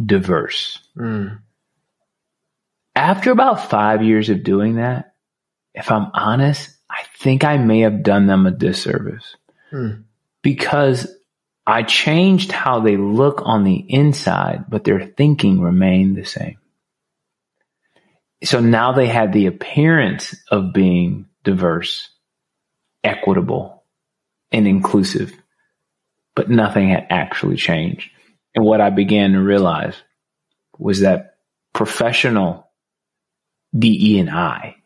diverse. 0.03 0.79
Mm. 0.97 1.41
After 2.95 3.31
about 3.31 3.69
five 3.69 4.03
years 4.03 4.31
of 4.31 4.43
doing 4.43 4.77
that, 4.77 5.15
if 5.75 5.91
I'm 5.91 6.11
honest, 6.15 6.71
I 6.91 7.03
think 7.19 7.45
I 7.45 7.59
may 7.59 7.81
have 7.81 8.03
done 8.03 8.27
them 8.27 8.47
a 8.47 8.51
disservice 8.51 9.37
mm. 9.71 10.03
because 10.43 11.07
I 11.67 11.83
changed 11.83 12.51
how 12.51 12.81
they 12.81 12.97
look 12.97 13.43
on 13.45 13.65
the 13.65 13.77
inside, 13.77 14.65
but 14.71 14.85
their 14.85 15.01
thinking 15.01 15.61
remained 15.61 16.17
the 16.17 16.25
same. 16.25 16.57
So 18.43 18.61
now 18.61 18.93
they 18.93 19.07
had 19.07 19.33
the 19.33 19.47
appearance 19.47 20.35
of 20.51 20.73
being 20.73 21.27
diverse, 21.45 22.09
equitable, 23.09 23.83
and 24.53 24.67
inclusive, 24.67 25.33
but 26.35 26.51
nothing 26.51 26.91
had 26.91 27.07
actually 27.11 27.57
changed. 27.57 28.11
And 28.55 28.65
what 28.65 28.81
I 28.81 28.91
began 28.91 29.33
to 29.33 29.41
realize 29.41 29.95
was 30.79 31.01
that 31.01 31.37
professional 31.73 32.69
DE 33.77 34.19
and 34.19 34.31
I 34.31 34.77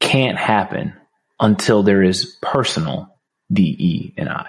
can't 0.00 0.38
happen 0.38 0.94
until 1.40 1.82
there 1.82 2.02
is 2.02 2.36
personal 2.40 3.16
DE 3.52 4.14
and 4.16 4.28
I. 4.28 4.48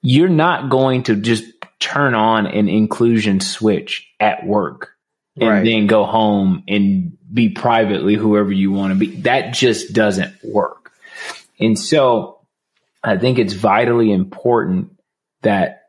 You're 0.00 0.28
not 0.28 0.70
going 0.70 1.04
to 1.04 1.16
just 1.16 1.44
turn 1.80 2.14
on 2.14 2.46
an 2.46 2.68
inclusion 2.68 3.40
switch 3.40 4.08
at 4.20 4.46
work 4.46 4.90
and 5.36 5.48
right. 5.48 5.64
then 5.64 5.86
go 5.86 6.04
home 6.04 6.64
and 6.68 7.16
be 7.32 7.50
privately 7.50 8.14
whoever 8.14 8.52
you 8.52 8.72
want 8.72 8.92
to 8.92 8.98
be. 8.98 9.20
That 9.22 9.54
just 9.54 9.92
doesn't 9.92 10.34
work. 10.44 10.87
And 11.60 11.78
so 11.78 12.40
I 13.02 13.16
think 13.16 13.38
it's 13.38 13.52
vitally 13.52 14.12
important 14.12 14.98
that 15.42 15.82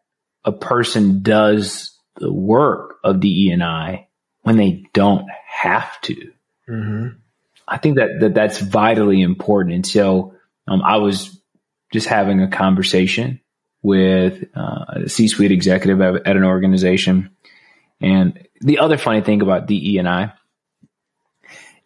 a 0.46 0.52
person 0.52 1.22
does 1.22 1.98
the 2.16 2.32
work 2.32 2.98
of 3.04 3.20
DE 3.20 3.52
and 3.52 3.64
I 3.64 4.08
when 4.42 4.58
they 4.58 4.86
don't 4.94 5.26
have 5.48 6.00
to. 6.02 6.16
Mm-hmm. 6.70 7.08
I 7.68 7.78
think 7.78 7.98
that, 7.98 8.20
that 8.20 8.34
that's 8.34 8.60
vitally 8.60 9.22
important. 9.22 9.76
And 9.76 9.86
so 9.86 10.36
um, 10.68 10.82
I 10.82 10.98
was 10.98 11.40
just 11.92 12.08
having 12.08 12.42
a 12.42 12.48
conversation 12.48 13.42
with 13.82 14.44
uh, 14.56 14.86
a 15.06 15.10
C-suite 15.10 15.52
executive 15.52 16.02
at, 16.02 16.28
at 16.28 16.36
an 16.36 16.44
organization. 16.44 17.32
And 18.02 18.48
the 18.62 18.80
other 18.80 18.98
funny 18.98 19.22
thing 19.22 19.42
about 19.42 19.68
DE 19.68 19.98
and 19.98 20.08
I 20.08 20.34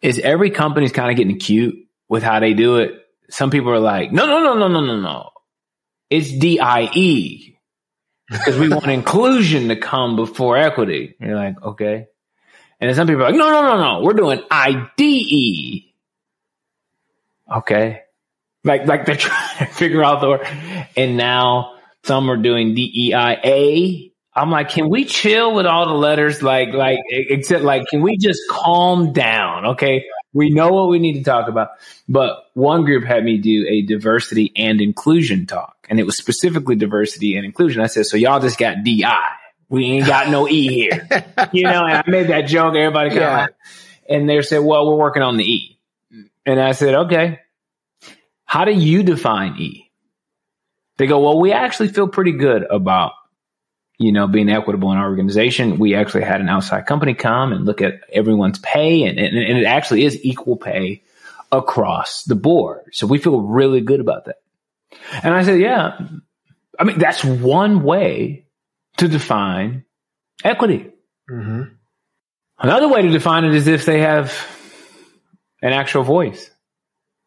is 0.02 0.18
every 0.18 0.50
company's 0.50 0.92
kind 0.92 1.10
of 1.10 1.16
getting 1.16 1.38
cute 1.38 1.86
with 2.08 2.22
how 2.22 2.40
they 2.40 2.54
do 2.54 2.78
it. 2.78 3.03
Some 3.30 3.50
people 3.50 3.70
are 3.70 3.80
like, 3.80 4.12
no, 4.12 4.26
no, 4.26 4.42
no, 4.42 4.54
no, 4.54 4.68
no, 4.68 4.80
no, 4.80 5.00
no. 5.00 5.30
It's 6.10 6.30
DIE 6.30 7.56
because 8.30 8.58
we 8.58 8.68
want 8.68 8.86
inclusion 8.90 9.68
to 9.68 9.76
come 9.76 10.16
before 10.16 10.56
equity. 10.56 11.14
And 11.18 11.30
you're 11.30 11.38
like, 11.38 11.62
okay. 11.62 12.06
And 12.80 12.88
then 12.88 12.94
some 12.94 13.06
people 13.06 13.22
are 13.22 13.30
like, 13.30 13.38
no, 13.38 13.50
no, 13.50 13.62
no, 13.62 13.80
no, 13.80 14.04
we're 14.04 14.14
doing 14.14 14.40
IDE. 14.50 15.84
Okay. 17.56 18.00
Like, 18.62 18.86
like 18.86 19.06
they're 19.06 19.16
trying 19.16 19.58
to 19.58 19.66
figure 19.66 20.02
out 20.02 20.20
the 20.20 20.28
word. 20.28 20.46
And 20.96 21.16
now 21.16 21.76
some 22.04 22.30
are 22.30 22.36
doing 22.36 22.74
DEIA. 22.74 24.12
I'm 24.36 24.50
like, 24.50 24.70
can 24.70 24.90
we 24.90 25.04
chill 25.04 25.54
with 25.54 25.66
all 25.66 25.86
the 25.86 25.94
letters? 25.94 26.42
Like, 26.42 26.74
like, 26.74 26.98
except 27.08 27.62
like, 27.62 27.86
can 27.86 28.02
we 28.02 28.16
just 28.16 28.40
calm 28.50 29.12
down? 29.12 29.66
Okay. 29.66 30.04
We 30.34 30.50
know 30.50 30.72
what 30.72 30.88
we 30.88 30.98
need 30.98 31.14
to 31.14 31.22
talk 31.22 31.48
about. 31.48 31.70
But 32.08 32.50
one 32.52 32.84
group 32.84 33.04
had 33.04 33.24
me 33.24 33.38
do 33.38 33.66
a 33.68 33.82
diversity 33.82 34.52
and 34.56 34.80
inclusion 34.80 35.46
talk. 35.46 35.86
And 35.88 35.98
it 35.98 36.04
was 36.04 36.16
specifically 36.16 36.74
diversity 36.74 37.36
and 37.36 37.46
inclusion. 37.46 37.80
I 37.80 37.86
said, 37.86 38.04
so 38.04 38.16
y'all 38.16 38.40
just 38.40 38.58
got 38.58 38.84
DI. 38.84 39.04
We 39.68 39.84
ain't 39.84 40.06
got 40.06 40.28
no 40.28 40.48
E 40.48 40.68
here. 40.68 41.08
you 41.52 41.62
know, 41.62 41.86
and 41.86 41.96
I 41.96 42.04
made 42.06 42.28
that 42.28 42.42
joke. 42.42 42.74
Everybody 42.74 43.10
kind 43.10 43.22
of 43.22 43.28
yeah. 43.28 43.40
like, 43.42 43.54
and 44.08 44.28
they 44.28 44.42
said, 44.42 44.58
well, 44.58 44.86
we're 44.86 44.98
working 44.98 45.22
on 45.22 45.36
the 45.36 45.44
E. 45.44 45.78
And 46.44 46.60
I 46.60 46.72
said, 46.72 46.94
okay, 46.94 47.40
how 48.44 48.64
do 48.64 48.72
you 48.72 49.02
define 49.02 49.56
E? 49.58 49.90
They 50.96 51.06
go, 51.06 51.20
well, 51.20 51.40
we 51.40 51.52
actually 51.52 51.88
feel 51.88 52.06
pretty 52.06 52.32
good 52.32 52.64
about, 52.70 53.12
you 54.04 54.12
know, 54.12 54.26
being 54.26 54.50
equitable 54.50 54.92
in 54.92 54.98
our 54.98 55.08
organization. 55.08 55.78
We 55.78 55.94
actually 55.94 56.24
had 56.24 56.42
an 56.42 56.48
outside 56.50 56.84
company 56.84 57.14
come 57.14 57.52
and 57.52 57.64
look 57.64 57.80
at 57.80 58.00
everyone's 58.12 58.58
pay 58.58 59.04
and, 59.04 59.18
and, 59.18 59.36
and 59.36 59.58
it 59.58 59.64
actually 59.64 60.04
is 60.04 60.22
equal 60.22 60.56
pay 60.56 61.02
across 61.50 62.24
the 62.24 62.34
board. 62.34 62.90
So 62.92 63.06
we 63.06 63.18
feel 63.18 63.40
really 63.40 63.80
good 63.80 64.00
about 64.00 64.26
that. 64.26 64.42
And 65.22 65.32
I 65.32 65.42
said, 65.42 65.58
yeah, 65.58 65.98
I 66.78 66.84
mean, 66.84 66.98
that's 66.98 67.24
one 67.24 67.82
way 67.82 68.44
to 68.98 69.08
define 69.08 69.84
equity. 70.44 70.90
Mm-hmm. 71.30 71.62
Another 72.58 72.88
way 72.88 73.02
to 73.02 73.10
define 73.10 73.44
it 73.44 73.54
is 73.54 73.66
if 73.66 73.86
they 73.86 74.00
have 74.00 74.34
an 75.62 75.72
actual 75.72 76.02
voice. 76.02 76.50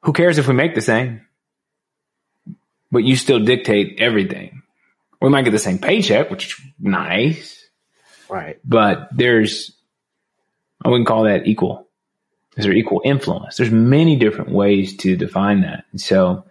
Who 0.04 0.14
cares 0.14 0.38
if 0.38 0.48
we 0.48 0.54
make 0.54 0.76
the 0.76 0.82
same? 0.82 1.22
But 2.92 3.04
you 3.04 3.16
still 3.16 3.44
dictate 3.44 4.00
everything. 4.00 4.62
We 5.22 5.30
might 5.30 5.44
get 5.44 5.52
the 5.52 5.60
same 5.60 5.80
paycheck, 5.80 6.30
which 6.30 6.48
is 6.48 6.56
nice. 6.80 7.66
Right. 8.30 8.60
But 8.64 9.10
there's, 9.12 9.76
I 10.84 10.90
wouldn't 10.90 11.08
call 11.08 11.24
that 11.24 11.48
equal. 11.48 11.88
Is 12.56 12.66
there 12.66 12.74
equal 12.74 13.02
influence? 13.06 13.58
There's 13.58 13.72
many 13.72 14.16
different 14.16 14.52
ways 14.52 14.98
to 14.98 15.16
define 15.16 15.62
that. 15.62 15.86
And 15.92 16.02
so 16.02 16.46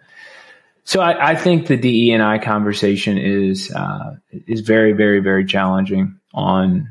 so 0.87 1.01
I, 1.01 1.31
I, 1.31 1.35
think 1.35 1.67
the 1.67 1.75
DE 1.75 2.13
and 2.13 2.23
I 2.23 2.37
conversation 2.37 3.17
is 3.17 3.69
uh, 3.75 4.15
is 4.31 4.61
very, 4.61 4.93
very, 4.93 5.19
very 5.19 5.43
challenging 5.43 6.17
on 6.33 6.89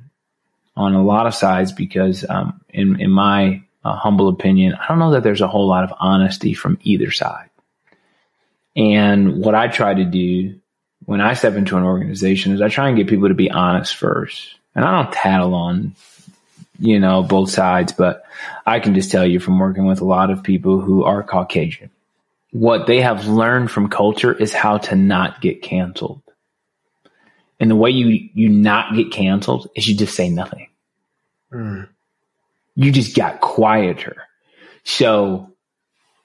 on 0.76 0.92
a 0.92 1.02
lot 1.02 1.26
of 1.26 1.34
sides 1.34 1.72
because, 1.72 2.22
um, 2.28 2.60
in 2.68 3.00
in 3.00 3.10
my 3.10 3.62
uh, 3.86 3.96
humble 3.96 4.28
opinion, 4.28 4.74
I 4.74 4.86
don't 4.86 4.98
know 4.98 5.12
that 5.12 5.22
there's 5.22 5.40
a 5.40 5.48
whole 5.48 5.66
lot 5.66 5.84
of 5.84 5.94
honesty 5.98 6.52
from 6.52 6.78
either 6.82 7.10
side. 7.10 7.48
And 8.76 9.42
what 9.42 9.54
I 9.54 9.68
try 9.68 9.94
to 9.94 10.04
do 10.04 10.60
when 11.07 11.21
I 11.21 11.35
step 11.35 11.55
into 11.55 11.77
an 11.77 11.83
organization 11.83 12.53
is 12.53 12.61
I 12.61 12.69
try 12.69 12.88
and 12.88 12.97
get 12.97 13.09
people 13.09 13.29
to 13.29 13.35
be 13.35 13.51
honest 13.51 13.97
first, 13.97 14.55
and 14.75 14.85
I 14.85 15.03
don't 15.03 15.12
tattle 15.12 15.55
on 15.55 15.95
you 16.79 17.01
know 17.01 17.23
both 17.23 17.51
sides, 17.51 17.92
but 17.92 18.25
I 18.66 18.81
can 18.81 18.95
just 18.95 19.11
tell 19.11 19.27
you 19.27 19.40
from 19.40 19.59
working 19.59 19.87
with 19.87 20.01
a 20.01 20.05
lot 20.05 20.31
of 20.31 20.42
people 20.42 20.81
who 20.81 21.05
are 21.05 21.23
Caucasian 21.23 21.90
what 22.59 22.87
they 22.87 23.03
have 23.03 23.27
learned 23.27 23.71
from 23.71 23.88
culture 23.88 24.33
is 24.33 24.53
how 24.53 24.79
to 24.79 24.97
not 24.97 25.40
get 25.40 25.62
canceled. 25.62 26.23
And 27.61 27.71
the 27.71 27.77
way 27.77 27.90
you, 27.90 28.29
you 28.35 28.49
not 28.49 28.95
get 28.95 29.12
canceled 29.12 29.69
is 29.75 29.87
you 29.88 29.97
just 29.97 30.14
say 30.14 30.29
nothing. 30.29 30.69
Mm. 31.53 31.88
You 32.75 32.92
just 32.92 33.16
got 33.16 33.40
quieter. 33.40 34.23
So 34.85 35.53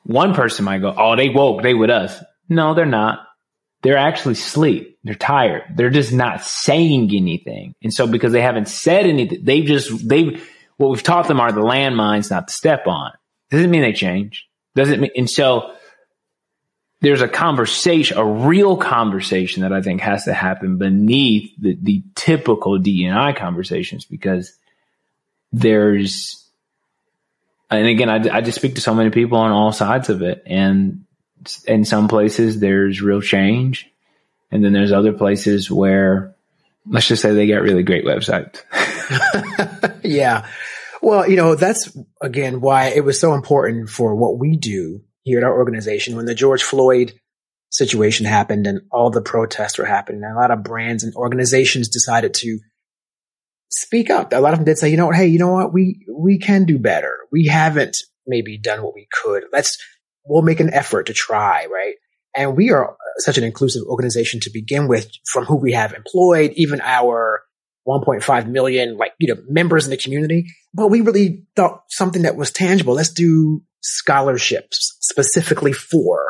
one 0.04 0.34
person 0.34 0.66
might 0.66 0.80
go, 0.80 0.94
Oh, 0.96 1.16
they 1.16 1.30
woke. 1.30 1.64
They 1.64 1.74
with 1.74 1.90
us. 1.90 2.22
No, 2.50 2.74
they're 2.74 2.86
not. 2.86 3.28
They're 3.82 3.98
actually 3.98 4.34
asleep. 4.34 5.00
They're 5.04 5.16
tired. 5.16 5.64
They're 5.76 5.90
just 5.90 6.14
not 6.14 6.44
saying 6.44 7.10
anything. 7.14 7.74
And 7.82 7.94
so 7.94 8.06
because 8.06 8.32
they 8.32 8.42
haven't 8.42 8.68
said 8.68 9.06
anything, 9.06 9.44
they've 9.44 9.66
just, 9.66 10.08
they've, 10.08 10.48
what 10.78 10.92
we've 10.92 11.04
taught 11.04 11.28
them 11.28 11.40
are 11.40 11.52
the 11.52 11.62
landmines 11.62 12.30
not 12.30 12.48
to 12.48 12.54
step 12.54 12.88
on. 12.88 13.12
Doesn't 13.50 13.72
mean 13.72 13.82
they 13.82 13.94
change. 13.94 14.48
Doesn't 14.76 15.00
mean, 15.00 15.12
and 15.16 15.30
so 15.30 15.74
there's 17.02 17.22
a 17.22 17.28
conversation, 17.28 18.18
a 18.18 18.26
real 18.26 18.78
conversation 18.78 19.64
that 19.64 19.74
I 19.74 19.82
think 19.82 20.02
has 20.02 20.26
to 20.26 20.34
happen 20.34 20.78
beneath 20.78 21.52
the, 21.60 21.76
the 21.82 22.04
typical 22.16 22.80
DNI 22.80 23.36
conversations 23.36 24.06
because 24.06 24.56
there's, 25.52 26.48
and 27.72 27.88
again, 27.88 28.10
I, 28.10 28.38
I 28.38 28.42
just 28.42 28.60
speak 28.60 28.76
to 28.76 28.82
so 28.82 28.94
many 28.94 29.10
people 29.10 29.40
on 29.40 29.52
all 29.52 29.72
sides 29.72 30.10
of 30.10 30.22
it. 30.22 30.44
And 30.46 31.06
in 31.66 31.86
some 31.86 32.08
places 32.08 32.60
there's 32.60 33.02
real 33.02 33.22
change. 33.22 33.90
And 34.52 34.64
then 34.64 34.74
there's 34.74 34.92
other 34.92 35.14
places 35.14 35.72
where 35.72 36.36
let's 36.86 37.08
just 37.08 37.22
say 37.22 37.34
they 37.34 37.48
got 37.48 37.62
really 37.62 37.84
great 37.84 38.06
websites. 38.06 38.64
yeah. 40.04 40.48
Well, 41.02 41.30
you 41.30 41.36
know, 41.36 41.56
that's 41.56 41.96
again 42.22 42.62
why 42.62 42.88
it 42.88 43.04
was 43.04 43.20
so 43.20 43.34
important 43.34 43.90
for 43.90 44.16
what 44.16 44.38
we 44.38 44.58
do 44.58 45.02
here 45.24 45.40
at 45.40 45.44
our 45.44 45.58
organization 45.58 46.16
when 46.16 46.26
the 46.26 46.36
George 46.36 46.64
Floyd 46.64 47.14
situation 47.70 48.26
happened 48.26 48.68
and 48.68 48.82
all 48.92 49.10
the 49.10 49.22
protests 49.22 49.78
were 49.78 49.86
happening. 49.86 50.24
And 50.24 50.36
a 50.36 50.40
lot 50.40 50.52
of 50.52 50.64
brands 50.64 51.04
and 51.04 51.16
organizations 51.16 51.90
decided 51.90 52.34
to 52.36 52.60
speak 53.70 54.10
up. 54.10 54.34
A 54.34 54.38
lot 54.38 54.54
of 54.54 54.60
them 54.60 54.66
did 54.66 54.78
say, 54.78 54.90
you 54.90 54.98
know 54.98 55.08
what? 55.08 55.16
Hey, 55.16 55.28
you 55.28 55.40
know 55.40 55.54
what? 55.54 55.74
We, 55.74 56.06
we 56.14 56.38
can 56.38 56.66
do 56.66 56.78
better. 56.78 57.16
We 57.32 57.48
haven't 57.48 57.98
maybe 58.28 58.58
done 58.58 58.84
what 58.84 58.94
we 58.94 59.08
could. 59.24 59.46
Let's, 59.54 59.78
we'll 60.26 60.42
make 60.42 60.60
an 60.60 60.74
effort 60.74 61.08
to 61.08 61.14
try, 61.14 61.66
right? 61.66 61.96
And 62.36 62.56
we 62.56 62.72
are 62.72 62.96
such 63.18 63.38
an 63.38 63.44
inclusive 63.44 63.84
organization 63.84 64.40
to 64.42 64.50
begin 64.52 64.88
with 64.88 65.10
from 65.32 65.46
who 65.46 65.58
we 65.58 65.74
have 65.74 65.94
employed, 65.94 66.54
even 66.56 66.80
our 66.82 67.42
1.5 67.88 68.48
million, 68.48 68.98
like, 68.98 69.14
you 69.20 69.34
know, 69.34 69.42
members 69.48 69.86
in 69.86 69.92
the 69.92 69.98
community. 69.98 70.46
But 70.74 70.88
we 70.88 71.02
really 71.02 71.46
thought 71.56 71.84
something 71.90 72.22
that 72.22 72.38
was 72.38 72.52
tangible. 72.52 72.94
Let's 72.94 73.12
do 73.12 73.64
scholarships 73.82 74.98
specifically 75.02 75.74
for 75.74 76.28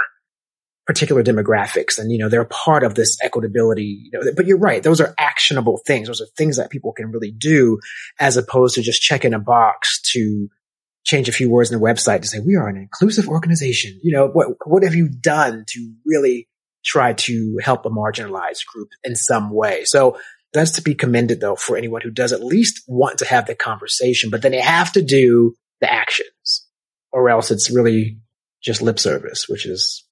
particular 0.88 1.24
demographics. 1.24 2.00
And, 2.00 2.12
you 2.12 2.18
know, 2.18 2.30
they're 2.30 2.46
part 2.46 2.84
of 2.84 2.96
this 2.96 3.18
equitability, 3.24 4.00
you 4.04 4.12
know, 4.14 4.32
but 4.36 4.48
you're 4.48 4.58
right. 4.58 4.82
Those 4.82 5.00
are 5.00 5.14
actionable 5.18 5.80
things. 5.86 6.08
Those 6.08 6.22
are 6.22 6.28
things 6.38 6.58
that 6.58 6.72
people 6.72 6.94
can 6.94 7.12
really 7.12 7.32
do 7.32 7.80
as 8.20 8.38
opposed 8.38 8.76
to 8.76 8.82
just 8.82 9.02
checking 9.02 9.34
a 9.34 9.40
box 9.40 10.02
to 10.14 10.50
change 11.04 11.28
a 11.28 11.32
few 11.32 11.50
words 11.50 11.72
in 11.72 11.80
the 11.80 11.86
website 11.86 12.22
to 12.22 12.28
say, 12.28 12.40
we 12.40 12.56
are 12.56 12.68
an 12.68 12.78
inclusive 12.78 13.28
organization. 13.28 14.00
You 14.04 14.14
know, 14.14 14.28
what, 14.28 14.48
what 14.66 14.84
have 14.84 14.96
you 14.96 15.10
done 15.10 15.66
to 15.68 15.94
really 16.06 16.48
try 16.86 17.14
to 17.14 17.60
help 17.64 17.86
a 17.86 17.90
marginalized 17.90 18.66
group 18.74 18.90
in 19.04 19.16
some 19.16 19.50
way? 19.52 19.84
So 19.86 20.20
that's 20.54 20.72
to 20.72 20.82
be 20.82 20.94
commended 20.96 21.40
though 21.42 21.56
for 21.56 21.78
anyone 21.78 22.02
who 22.02 22.12
does 22.12 22.34
at 22.34 22.44
least 22.44 22.84
want 22.88 23.20
to 23.20 23.26
have 23.26 23.48
the 23.48 23.56
conversation, 23.56 24.30
but 24.30 24.42
then 24.42 24.52
they 24.52 24.62
have 24.62 24.92
to 24.94 25.02
do 25.02 25.56
the 25.80 25.92
actions 25.92 26.68
or 27.12 27.30
else 27.30 27.52
it's 27.52 27.72
really 27.72 28.18
just 28.62 28.82
lip 28.82 29.00
service, 29.00 29.48
which 29.50 29.66
is, 29.66 30.04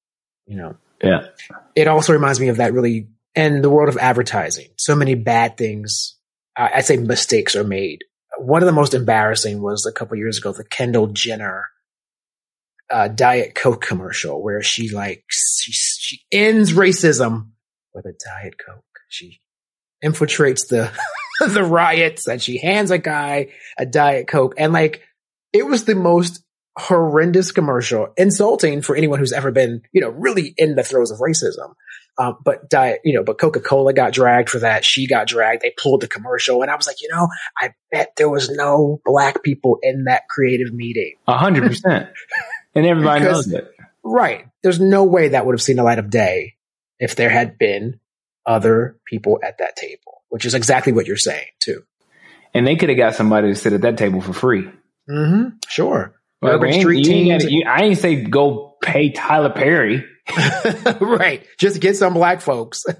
you 0.48 0.56
know, 0.58 0.76
Yeah. 1.04 1.28
it 1.76 1.88
also 1.88 2.14
reminds 2.14 2.40
me 2.40 2.48
of 2.48 2.58
that 2.58 2.74
really 2.74 3.10
in 3.36 3.62
the 3.62 3.70
world 3.70 3.90
of 3.90 3.98
advertising. 3.98 4.70
So 4.78 4.96
many 4.96 5.16
bad 5.16 5.56
things, 5.58 6.16
I 6.58 6.72
I'd 6.76 6.86
say 6.86 6.98
mistakes 6.98 7.56
are 7.56 7.64
made. 7.64 8.04
One 8.40 8.62
of 8.62 8.66
the 8.66 8.74
most 8.74 8.94
embarrassing 8.94 9.62
was 9.62 9.86
a 9.86 9.92
couple 9.92 10.18
years 10.18 10.38
ago, 10.38 10.52
the 10.52 10.64
Kendall 10.64 11.08
Jenner 11.08 11.66
uh, 12.90 13.08
Diet 13.08 13.56
Coke 13.56 13.82
commercial 13.82 14.42
where 14.42 14.62
she 14.62 14.90
like, 14.90 15.24
she, 15.30 15.72
she 15.72 16.22
ends 16.32 16.74
racism 16.74 17.52
with 17.94 18.06
a 18.06 18.14
Diet 18.26 18.56
Coke. 18.58 18.84
She 19.10 19.42
infiltrates 20.04 20.68
the, 20.68 20.92
the 21.48 21.64
riots 21.64 22.28
and 22.28 22.42
she 22.42 22.58
hands 22.58 22.92
a 22.92 22.98
guy 22.98 23.50
a 23.78 23.86
Diet 23.86 24.28
Coke 24.28 24.56
and 24.58 24.74
like, 24.74 25.04
it 25.54 25.66
was 25.66 25.86
the 25.86 25.96
most 25.96 26.44
horrendous 26.78 27.52
commercial, 27.52 28.08
insulting 28.18 28.82
for 28.82 28.96
anyone 28.96 29.20
who's 29.20 29.34
ever 29.34 29.52
been, 29.52 29.82
you 29.92 30.02
know, 30.02 30.10
really 30.10 30.54
in 30.58 30.76
the 30.76 30.84
throes 30.84 31.12
of 31.12 31.20
racism. 31.20 31.74
Um, 32.18 32.38
but 32.44 32.70
diet, 32.70 33.00
you 33.06 33.14
know, 33.16 33.24
but 33.24 33.38
Coca 33.40 33.62
Cola 33.62 33.94
got 33.94 34.12
dragged 34.12 34.50
for 34.50 34.60
that. 34.60 34.84
She 34.84 35.08
got 35.08 35.28
dragged. 35.28 35.62
They 35.62 35.74
pulled 35.82 36.02
the 36.02 36.08
commercial, 36.08 36.62
and 36.62 36.70
I 36.70 36.76
was 36.76 36.86
like, 36.86 37.02
you 37.02 37.08
know, 37.10 37.30
I 37.58 37.74
bet 37.92 38.14
there 38.18 38.30
was 38.30 38.50
no 38.50 39.00
black 39.06 39.42
people 39.42 39.78
in 39.82 40.04
that 40.06 40.24
creative 40.30 40.74
meeting. 40.74 41.16
A 41.28 41.38
hundred 41.38 41.64
percent. 41.68 42.10
And 42.76 42.86
everybody 42.86 43.22
Because- 43.22 43.48
knows 43.48 43.60
it. 43.62 43.74
Right? 44.04 44.46
There's 44.64 44.80
no 44.80 45.04
way 45.06 45.30
that 45.30 45.46
would 45.46 45.54
have 45.54 45.62
seen 45.62 45.78
the 45.78 45.84
light 45.84 45.98
of 46.00 46.10
day 46.10 46.54
if 47.00 47.16
there 47.16 47.30
had 47.30 47.58
been 47.58 48.00
other 48.46 48.98
people 49.06 49.40
at 49.44 49.58
that 49.58 49.76
table, 49.76 50.22
which 50.30 50.46
is 50.46 50.54
exactly 50.54 50.94
what 50.94 51.08
you're 51.08 51.18
saying 51.18 51.48
too. 51.60 51.84
And 52.54 52.66
they 52.68 52.76
could 52.76 52.90
have 52.90 52.98
got 52.98 53.16
somebody 53.16 53.48
to 53.50 53.56
sit 53.56 53.74
at 53.74 53.82
that 53.82 53.98
table 53.98 54.22
for 54.22 54.34
free. 54.34 54.70
Mm-hmm. 55.10 55.58
Sure. 55.68 56.14
Like, 56.42 56.54
Urban 56.54 56.70
ain't- 56.70 56.82
street 56.82 57.04
teams. 57.04 57.44
gotta- 57.44 57.54
you- 57.54 57.66
I 57.68 57.84
ain't 57.84 57.98
say 57.98 58.24
go 58.24 58.76
pay 58.82 59.12
Tyler 59.12 59.50
Perry. 59.52 60.06
right. 61.02 61.46
Just 61.58 61.82
get 61.82 61.96
some 61.98 62.14
black 62.14 62.42
folks. 62.42 62.84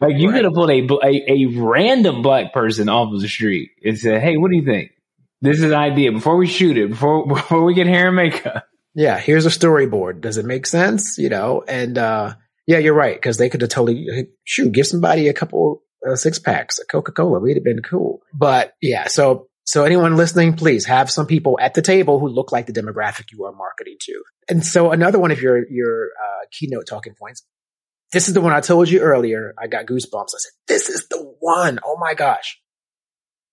Like 0.00 0.12
you 0.18 0.28
Right. 0.30 0.36
could 0.36 0.44
have 0.44 0.54
pulled 0.54 0.70
a, 0.70 0.86
a 1.04 1.24
a 1.32 1.46
random 1.60 2.22
black 2.22 2.52
person 2.52 2.88
off 2.88 3.12
of 3.12 3.20
the 3.20 3.26
street 3.26 3.70
and 3.84 3.98
said, 3.98 4.22
"Hey, 4.22 4.36
what 4.36 4.52
do 4.52 4.56
you 4.56 4.64
think? 4.64 4.92
This 5.40 5.56
is 5.56 5.64
an 5.64 5.74
idea. 5.74 6.12
Before 6.12 6.36
we 6.36 6.46
shoot 6.46 6.78
it, 6.78 6.90
before 6.90 7.26
before 7.34 7.64
we 7.64 7.74
get 7.74 7.88
hair 7.88 8.06
and 8.06 8.14
makeup." 8.16 8.66
yeah, 8.94 9.18
here's 9.18 9.46
a 9.46 9.48
storyboard. 9.48 10.20
Does 10.20 10.36
it 10.36 10.44
make 10.44 10.66
sense? 10.66 11.18
You 11.18 11.28
know, 11.28 11.64
and 11.66 11.98
uh 11.98 12.34
yeah, 12.68 12.78
you're 12.78 12.94
right 12.94 13.16
because 13.16 13.36
they 13.36 13.48
could 13.50 13.62
have 13.62 13.70
totally 13.70 14.28
shoot 14.44 14.70
give 14.70 14.86
somebody 14.86 15.26
a 15.26 15.34
couple 15.34 15.82
uh, 16.08 16.14
six 16.14 16.38
packs 16.38 16.78
of 16.78 16.86
Coca 16.86 17.10
Cola. 17.10 17.40
We'd 17.40 17.56
have 17.56 17.64
been 17.64 17.82
cool. 17.82 18.20
But 18.32 18.74
yeah, 18.80 19.08
so 19.08 19.48
so 19.64 19.84
anyone 19.84 20.16
listening, 20.16 20.54
please 20.54 20.84
have 20.86 21.10
some 21.10 21.26
people 21.26 21.58
at 21.60 21.74
the 21.74 21.82
table 21.82 22.20
who 22.20 22.28
look 22.28 22.52
like 22.52 22.66
the 22.66 22.72
demographic 22.72 23.32
you 23.32 23.44
are 23.44 23.52
marketing 23.52 23.96
to. 24.00 24.22
And 24.48 24.64
so 24.64 24.92
another 24.92 25.18
one 25.18 25.30
of 25.30 25.40
your 25.40 25.66
your 25.70 26.08
uh, 26.22 26.44
keynote 26.52 26.86
talking 26.88 27.14
points. 27.14 27.42
This 28.12 28.28
is 28.28 28.34
the 28.34 28.40
one 28.40 28.52
I 28.52 28.60
told 28.60 28.88
you 28.88 29.00
earlier. 29.00 29.54
I 29.58 29.66
got 29.66 29.86
goosebumps. 29.86 30.34
I 30.34 30.38
said, 30.38 30.52
"This 30.68 30.88
is 30.88 31.08
the 31.08 31.34
one." 31.40 31.80
Oh 31.84 31.96
my 31.98 32.14
gosh! 32.14 32.60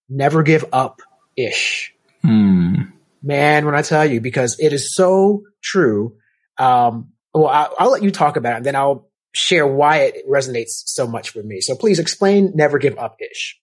Never 0.09 0.43
give 0.43 0.65
up. 0.73 1.01
Ish 1.37 1.93
Hmm. 2.21 2.75
man, 3.23 3.65
when 3.65 3.73
I 3.73 3.81
tell 3.81 4.05
you, 4.05 4.19
because 4.21 4.57
it 4.59 4.73
is 4.73 4.93
so 4.93 5.43
true. 5.63 6.17
Um, 6.57 7.13
well, 7.33 7.47
I'll, 7.47 7.73
I'll 7.79 7.91
let 7.91 8.03
you 8.03 8.11
talk 8.11 8.35
about 8.35 8.53
it, 8.53 8.57
and 8.57 8.65
then 8.65 8.75
I'll 8.75 9.09
share 9.33 9.65
why 9.65 9.99
it 9.99 10.29
resonates 10.29 10.83
so 10.85 11.07
much 11.07 11.33
with 11.33 11.45
me. 11.45 11.61
So 11.61 11.75
please 11.75 11.97
explain 11.99 12.51
"Never 12.53 12.77
Give 12.77 12.97
Up" 12.99 13.15
ish. 13.21 13.57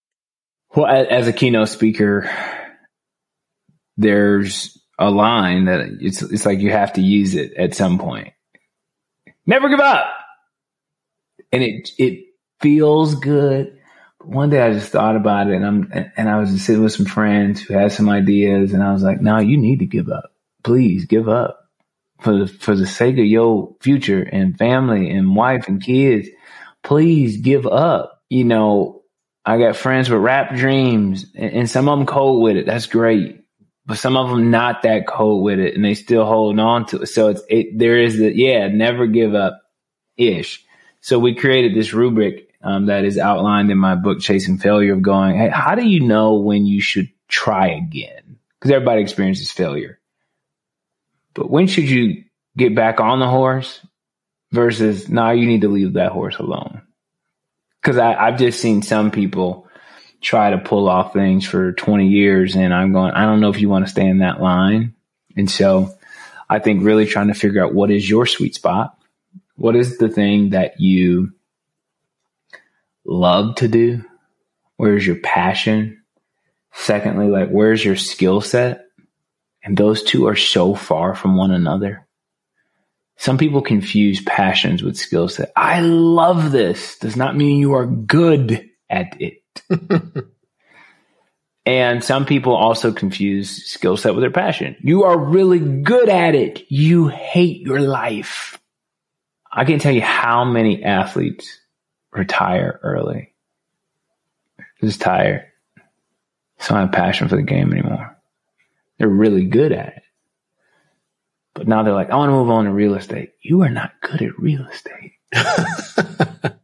Well, 0.74 0.87
as 0.87 1.26
a 1.26 1.33
keynote 1.33 1.70
speaker, 1.70 2.31
there's 3.96 4.78
a 4.98 5.11
line 5.11 5.66
that 5.66 5.81
it's 6.00 6.22
it's 6.22 6.44
like 6.44 6.59
you 6.61 6.70
have 6.70 6.94
to 6.94 7.00
use 7.00 7.35
it 7.35 7.54
at 7.54 7.74
some 7.74 7.98
point. 7.98 8.33
Never 9.46 9.68
give 9.68 9.81
up, 9.81 10.07
and 11.52 11.62
it 11.62 11.90
it 11.98 12.26
feels 12.61 13.14
good. 13.14 13.78
But 14.18 14.28
one 14.28 14.50
day 14.50 14.61
I 14.61 14.72
just 14.72 14.92
thought 14.92 15.16
about 15.16 15.48
it, 15.48 15.54
and 15.54 15.64
I'm 15.64 16.11
and 16.16 16.28
I 16.28 16.38
was 16.38 16.52
just 16.52 16.66
sitting 16.66 16.83
with 16.83 16.92
some 16.92 17.07
friends 17.07 17.62
who 17.62 17.74
had 17.74 17.92
some 17.92 18.09
ideas, 18.09 18.72
and 18.72 18.83
I 18.83 18.92
was 18.92 19.02
like, 19.02 19.20
"No, 19.20 19.38
you 19.38 19.57
need 19.57 19.78
to 19.78 19.87
give 19.87 20.09
up. 20.11 20.33
Please 20.64 21.07
give 21.07 21.28
up 21.28 21.68
for 22.20 22.40
the 22.40 22.46
for 22.46 22.74
the 22.74 22.87
sake 22.87 23.18
of 23.18 23.24
your 23.24 23.74
future 23.81 24.22
and 24.22 24.59
family 24.59 25.11
and 25.11 25.35
wife 25.35 25.68
and 25.68 25.83
kids. 25.83 26.28
Please 26.83 27.38
give 27.38 27.66
up." 27.66 28.22
You 28.28 28.44
know, 28.44 28.97
I 29.48 29.56
got 29.56 29.76
friends 29.76 30.11
with 30.11 30.20
rap 30.20 30.54
dreams, 30.54 31.24
and, 31.34 31.52
and 31.52 31.70
some 31.70 31.88
of 31.88 31.98
them 31.98 32.06
cold 32.06 32.42
with 32.42 32.58
it. 32.58 32.66
That's 32.66 32.84
great, 32.84 33.44
but 33.87 33.96
some 33.96 34.14
of 34.14 34.28
them 34.28 34.50
not 34.50 34.82
that 34.82 35.06
cold 35.06 35.42
with 35.42 35.58
it, 35.58 35.74
and 35.74 35.82
they 35.82 35.94
still 35.94 36.26
holding 36.26 36.61
on 36.61 36.84
to 36.88 37.00
it. 37.00 37.06
So 37.06 37.28
it's 37.28 37.40
it. 37.48 37.78
There 37.78 37.96
is 37.96 38.18
the 38.18 38.30
yeah, 38.30 38.68
never 38.68 39.06
give 39.06 39.34
up 39.34 39.62
ish. 40.18 40.62
So 41.00 41.18
we 41.18 41.34
created 41.34 41.74
this 41.74 41.94
rubric 41.94 42.50
um, 42.62 42.87
that 42.87 43.06
is 43.06 43.16
outlined 43.16 43.70
in 43.70 43.78
my 43.78 43.94
book, 43.94 44.20
Chasing 44.20 44.58
Failure, 44.58 44.92
of 44.92 45.00
going, 45.00 45.38
hey, 45.38 45.48
how 45.48 45.74
do 45.74 45.88
you 45.88 46.00
know 46.00 46.34
when 46.34 46.66
you 46.66 46.82
should 46.82 47.08
try 47.26 47.68
again? 47.68 48.37
Because 48.61 48.72
everybody 48.72 49.00
experiences 49.00 49.50
failure, 49.50 49.98
but 51.32 51.48
when 51.48 51.68
should 51.68 51.88
you 51.88 52.22
get 52.54 52.74
back 52.74 53.00
on 53.00 53.18
the 53.18 53.28
horse 53.28 53.80
versus 54.52 55.08
now 55.08 55.28
nah, 55.28 55.30
you 55.30 55.46
need 55.46 55.62
to 55.62 55.68
leave 55.68 55.94
that 55.94 56.12
horse 56.12 56.37
alone? 56.37 56.82
Because 57.81 57.99
I've 57.99 58.38
just 58.38 58.61
seen 58.61 58.83
some 58.83 59.11
people 59.11 59.69
try 60.21 60.51
to 60.51 60.59
pull 60.59 60.88
off 60.88 61.12
things 61.12 61.47
for 61.47 61.73
20 61.73 62.09
years 62.09 62.57
and 62.57 62.75
I'm 62.75 62.93
going, 62.93 63.12
I 63.12 63.25
don't 63.25 63.41
know 63.41 63.51
if 63.51 63.61
you 63.61 63.69
want 63.69 63.87
to 63.87 63.91
stay 63.91 64.07
in 64.07 64.19
that 64.19 64.41
line. 64.41 64.95
And 65.37 65.49
so 65.49 65.95
I 66.51 66.59
think 66.59 66.83
really 66.83 67.07
trying 67.07 67.29
to 67.29 67.35
figure 67.35 67.64
out 67.64 67.75
what 67.75 67.91
is 67.91 68.09
your 68.09 68.27
sweet 68.27 68.55
spot? 68.55 68.99
What 69.55 69.77
is 69.77 69.99
the 69.99 70.09
thing 70.09 70.51
that 70.51 70.81
you 70.81 71.33
love 73.05 73.57
to 73.57 73.69
do? 73.69 74.05
Where's 74.77 75.07
your 75.07 75.17
passion? 75.17 76.03
Secondly, 76.73 77.29
like 77.29 77.49
where's 77.49 77.85
your 77.85 77.97
skill 77.97 78.41
set? 78.41 78.87
And 79.62 79.77
those 79.77 80.03
two 80.03 80.27
are 80.27 80.37
so 80.37 80.75
far 80.75 81.14
from 81.14 81.37
one 81.37 81.51
another. 81.53 82.07
Some 83.18 83.37
people 83.37 83.62
confuse 83.62 84.22
passions 84.22 84.81
with 84.81 84.96
skill 84.96 85.28
set. 85.28 85.52
I 85.57 85.81
love 85.81 86.52
this 86.52 86.98
does 86.98 87.16
not 87.16 87.37
mean 87.37 87.59
you 87.59 87.74
are 87.74 87.85
good 87.85 88.70
at 88.88 89.20
it. 89.20 89.42
and 91.66 92.02
some 92.02 92.26
people 92.26 92.54
also 92.54 92.92
confuse 92.92 93.64
skill 93.66 93.96
set 93.96 94.14
with 94.14 94.22
their 94.22 94.31
passion. 94.31 94.76
You 94.81 95.02
are 95.02 95.18
really 95.18 95.59
good 95.59 96.09
at 96.09 96.37
it. 96.37 96.70
You 96.70 97.09
hate 97.09 97.61
your 97.61 97.81
life. 97.81 98.57
I 99.50 99.64
can't 99.64 99.83
tell 99.83 99.92
you 99.92 100.00
how 100.02 100.44
many 100.44 100.85
athletes 100.85 101.61
retire 102.12 102.78
early. 102.85 103.35
Just 104.81 105.00
tired. 105.00 105.44
So 106.61 106.74
I 106.74 106.78
don't 106.78 106.87
have 106.87 106.94
passion 106.94 107.26
for 107.26 107.35
the 107.35 107.42
game 107.42 107.72
anymore. 107.72 108.16
They're 108.98 109.09
really 109.09 109.44
good 109.46 109.72
at 109.72 109.96
it. 109.96 110.02
But 111.59 111.66
now 111.66 111.83
they're 111.83 111.92
like, 111.92 112.11
I 112.11 112.16
want 112.16 112.29
to 112.29 112.35
move 112.35 112.51
on 112.51 112.66
to 112.66 112.73
real 112.73 112.94
estate. 112.94 113.33
You 113.42 113.62
are 113.62 113.68
not 113.68 113.90
good 114.01 114.23
at 114.23 114.38
real 114.38 114.64
estate. 114.66 115.14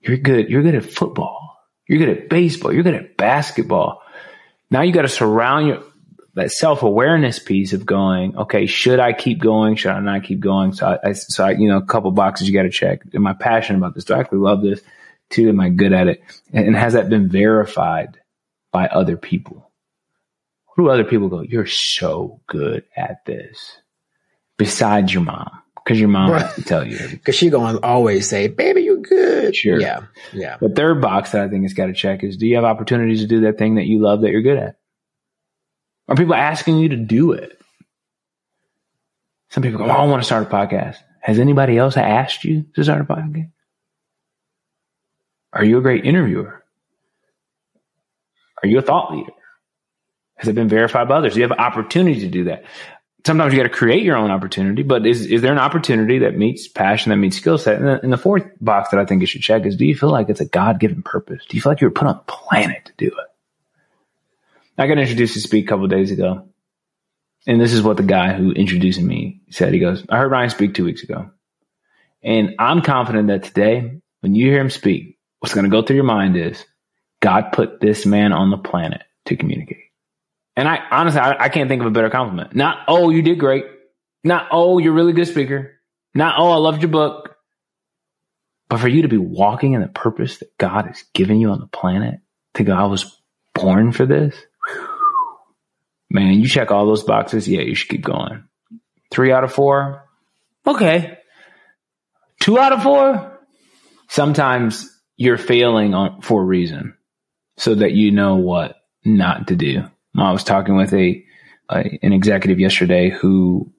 you're 0.00 0.16
good. 0.16 0.48
You're 0.48 0.62
good 0.62 0.76
at 0.76 0.86
football. 0.86 1.58
You're 1.86 1.98
good 1.98 2.08
at 2.08 2.30
baseball. 2.30 2.72
You're 2.72 2.84
good 2.84 2.94
at 2.94 3.18
basketball. 3.18 4.00
Now 4.70 4.80
you 4.80 4.92
got 4.92 5.02
to 5.02 5.08
surround 5.08 5.66
your 5.66 5.82
that 6.36 6.50
self 6.50 6.82
awareness 6.82 7.38
piece 7.38 7.74
of 7.74 7.84
going, 7.84 8.34
okay, 8.34 8.64
should 8.64 8.98
I 8.98 9.12
keep 9.12 9.40
going? 9.42 9.76
Should 9.76 9.90
I 9.90 10.00
not 10.00 10.24
keep 10.24 10.40
going? 10.40 10.72
So 10.72 10.86
I, 10.86 11.10
I 11.10 11.12
so 11.12 11.44
I, 11.44 11.50
you 11.50 11.68
know, 11.68 11.76
a 11.76 11.84
couple 11.84 12.10
boxes 12.10 12.48
you 12.48 12.54
got 12.54 12.62
to 12.62 12.70
check. 12.70 13.02
Am 13.12 13.26
I 13.26 13.34
passionate 13.34 13.76
about 13.76 13.94
this? 13.94 14.04
Do 14.04 14.14
I 14.14 14.20
actually 14.20 14.38
love 14.38 14.62
this? 14.62 14.80
Two, 15.28 15.50
am 15.50 15.60
I 15.60 15.68
good 15.68 15.92
at 15.92 16.08
it? 16.08 16.22
And, 16.50 16.68
and 16.68 16.76
has 16.76 16.94
that 16.94 17.10
been 17.10 17.28
verified 17.28 18.18
by 18.72 18.86
other 18.86 19.18
people? 19.18 19.70
Who 20.74 20.84
do 20.84 20.88
other 20.88 21.04
people 21.04 21.28
go? 21.28 21.42
You're 21.42 21.66
so 21.66 22.40
good 22.46 22.84
at 22.96 23.26
this. 23.26 23.76
Besides 24.56 25.12
your 25.12 25.22
mom, 25.24 25.50
because 25.76 25.98
your 25.98 26.08
mom 26.08 26.30
Right. 26.30 26.42
has 26.42 26.54
to 26.54 26.62
tell 26.62 26.86
you. 26.86 26.98
Because 27.10 27.34
she 27.34 27.50
gonna 27.50 27.78
always 27.82 28.28
say, 28.28 28.46
"Baby, 28.48 28.82
you 28.82 28.98
good." 29.02 29.56
Sure. 29.56 29.80
Yeah. 29.80 30.02
Yeah. 30.32 30.56
The 30.60 30.68
third 30.68 31.00
box 31.00 31.32
that 31.32 31.42
I 31.42 31.48
think 31.48 31.62
has 31.64 31.72
got 31.74 31.86
to 31.86 31.92
check 31.92 32.22
is: 32.22 32.36
Do 32.36 32.46
you 32.46 32.54
have 32.54 32.64
opportunities 32.64 33.20
to 33.22 33.26
do 33.26 33.40
that 33.42 33.58
thing 33.58 33.74
that 33.76 33.86
you 33.86 34.00
love 34.00 34.20
that 34.22 34.30
you're 34.30 34.42
good 34.42 34.58
at? 34.58 34.76
Are 36.08 36.14
people 36.16 36.34
asking 36.34 36.78
you 36.78 36.90
to 36.90 36.96
do 36.96 37.32
it? 37.32 37.58
Some 39.50 39.62
people 39.62 39.78
go, 39.78 39.86
"Oh, 39.86 39.90
I 39.90 40.04
want 40.06 40.22
to 40.22 40.26
start 40.26 40.46
a 40.46 40.50
podcast." 40.50 40.98
Has 41.20 41.38
anybody 41.38 41.78
else 41.78 41.96
asked 41.96 42.44
you 42.44 42.66
to 42.74 42.84
start 42.84 43.00
a 43.00 43.04
podcast? 43.04 43.50
Are 45.52 45.64
you 45.64 45.78
a 45.78 45.82
great 45.82 46.04
interviewer? 46.04 46.62
Are 48.62 48.68
you 48.68 48.78
a 48.78 48.82
thought 48.82 49.12
leader? 49.12 49.32
Has 50.36 50.48
it 50.48 50.54
been 50.54 50.68
verified 50.68 51.08
by 51.08 51.16
others? 51.16 51.34
Do 51.34 51.40
you 51.40 51.44
have 51.44 51.52
an 51.52 51.58
opportunity 51.64 52.20
to 52.20 52.28
do 52.28 52.44
that? 52.44 52.64
Sometimes 53.26 53.54
you 53.54 53.60
got 53.60 53.64
to 53.64 53.74
create 53.74 54.04
your 54.04 54.16
own 54.16 54.30
opportunity, 54.30 54.82
but 54.82 55.06
is, 55.06 55.26
is 55.26 55.42
there 55.42 55.52
an 55.52 55.58
opportunity 55.58 56.20
that 56.20 56.36
meets 56.36 56.68
passion, 56.68 57.10
that 57.10 57.16
meets 57.16 57.36
skill 57.38 57.58
set? 57.58 57.76
And 57.76 57.86
the, 57.86 58.02
and 58.02 58.12
the 58.12 58.18
fourth 58.18 58.44
box 58.60 58.90
that 58.90 59.00
I 59.00 59.06
think 59.06 59.22
you 59.22 59.26
should 59.26 59.42
check 59.42 59.66
is 59.66 59.76
do 59.76 59.86
you 59.86 59.96
feel 59.96 60.10
like 60.10 60.28
it's 60.30 60.40
a 60.40 60.46
God 60.46 60.80
given 60.80 61.02
purpose? 61.02 61.44
Do 61.48 61.56
you 61.56 61.62
feel 61.62 61.72
like 61.72 61.80
you 61.82 61.88
were 61.88 61.94
put 61.94 62.08
on 62.08 62.16
the 62.16 62.32
planet 62.32 62.86
to 62.86 62.92
do 62.98 63.08
it? 63.08 63.28
I 64.78 64.88
got 64.88 64.98
introduced 64.98 65.34
to 65.34 65.40
speak 65.40 65.66
a 65.66 65.68
couple 65.68 65.86
days 65.88 66.10
ago 66.12 66.42
And 67.46 67.60
this 67.60 67.74
is 67.74 67.82
what 67.82 67.98
the 67.98 68.04
guy 68.04 68.34
who 68.34 68.52
introduced 68.52 69.00
me 69.02 69.42
said. 69.50 69.74
He 69.74 69.80
goes, 69.80 70.04
I 70.10 70.18
heard 70.18 70.32
Ryan 70.32 70.50
speak 70.50 70.74
two 70.74 70.84
weeks 70.86 71.04
ago. 71.04 71.30
And 72.22 72.56
I'm 72.58 72.82
confident 72.82 73.28
that 73.28 73.44
today, 73.44 74.00
when 74.20 74.34
you 74.34 74.50
hear 74.50 74.60
him 74.60 74.70
speak, 74.70 75.18
what's 75.40 75.54
going 75.54 75.64
to 75.64 75.70
go 75.70 75.82
through 75.82 75.96
your 75.96 76.06
mind 76.06 76.36
is 76.36 76.64
God 77.20 77.52
put 77.52 77.80
this 77.80 78.06
man 78.06 78.32
on 78.32 78.50
the 78.50 78.58
planet 78.58 79.02
to 79.26 79.36
communicate. 79.36 79.84
And 80.56 80.68
I 80.68 80.78
honestly, 80.90 81.20
I, 81.20 81.44
I 81.44 81.48
can't 81.48 81.68
think 81.68 81.80
of 81.80 81.86
a 81.86 81.90
better 81.90 82.10
compliment. 82.10 82.54
Not, 82.54 82.78
oh, 82.88 83.10
you 83.10 83.22
did 83.22 83.38
great. 83.38 83.64
Not, 84.22 84.48
oh, 84.52 84.78
you're 84.78 84.92
a 84.92 84.96
really 84.96 85.12
good 85.12 85.26
speaker. 85.26 85.72
Not, 86.14 86.36
oh, 86.38 86.50
I 86.50 86.56
loved 86.56 86.82
your 86.82 86.90
book. 86.90 87.36
But 88.68 88.80
for 88.80 88.88
you 88.88 89.02
to 89.02 89.08
be 89.08 89.18
walking 89.18 89.74
in 89.74 89.82
the 89.82 89.88
purpose 89.88 90.38
that 90.38 90.56
God 90.58 90.86
has 90.86 91.02
given 91.12 91.38
you 91.38 91.50
on 91.50 91.60
the 91.60 91.66
planet, 91.66 92.20
to 92.54 92.64
go, 92.64 92.72
I 92.74 92.84
was 92.84 93.20
born 93.54 93.92
for 93.92 94.06
this. 94.06 94.34
Man, 96.08 96.34
you 96.34 96.48
check 96.48 96.70
all 96.70 96.86
those 96.86 97.02
boxes. 97.02 97.48
Yeah, 97.48 97.62
you 97.62 97.74
should 97.74 97.90
keep 97.90 98.04
going. 98.04 98.44
Three 99.10 99.32
out 99.32 99.44
of 99.44 99.52
four. 99.52 100.04
Okay. 100.66 101.18
Two 102.40 102.58
out 102.58 102.72
of 102.72 102.82
four. 102.82 103.40
Sometimes 104.08 104.88
you're 105.16 105.38
failing 105.38 105.94
on 105.94 106.20
for 106.22 106.42
a 106.42 106.44
reason 106.44 106.96
so 107.56 107.74
that 107.74 107.92
you 107.92 108.12
know 108.12 108.36
what 108.36 108.76
not 109.04 109.48
to 109.48 109.56
do. 109.56 109.84
I 110.16 110.32
was 110.32 110.44
talking 110.44 110.76
with 110.76 110.92
a, 110.92 111.24
a 111.70 111.98
an 112.02 112.12
executive 112.12 112.60
yesterday 112.60 113.10
who 113.10 113.72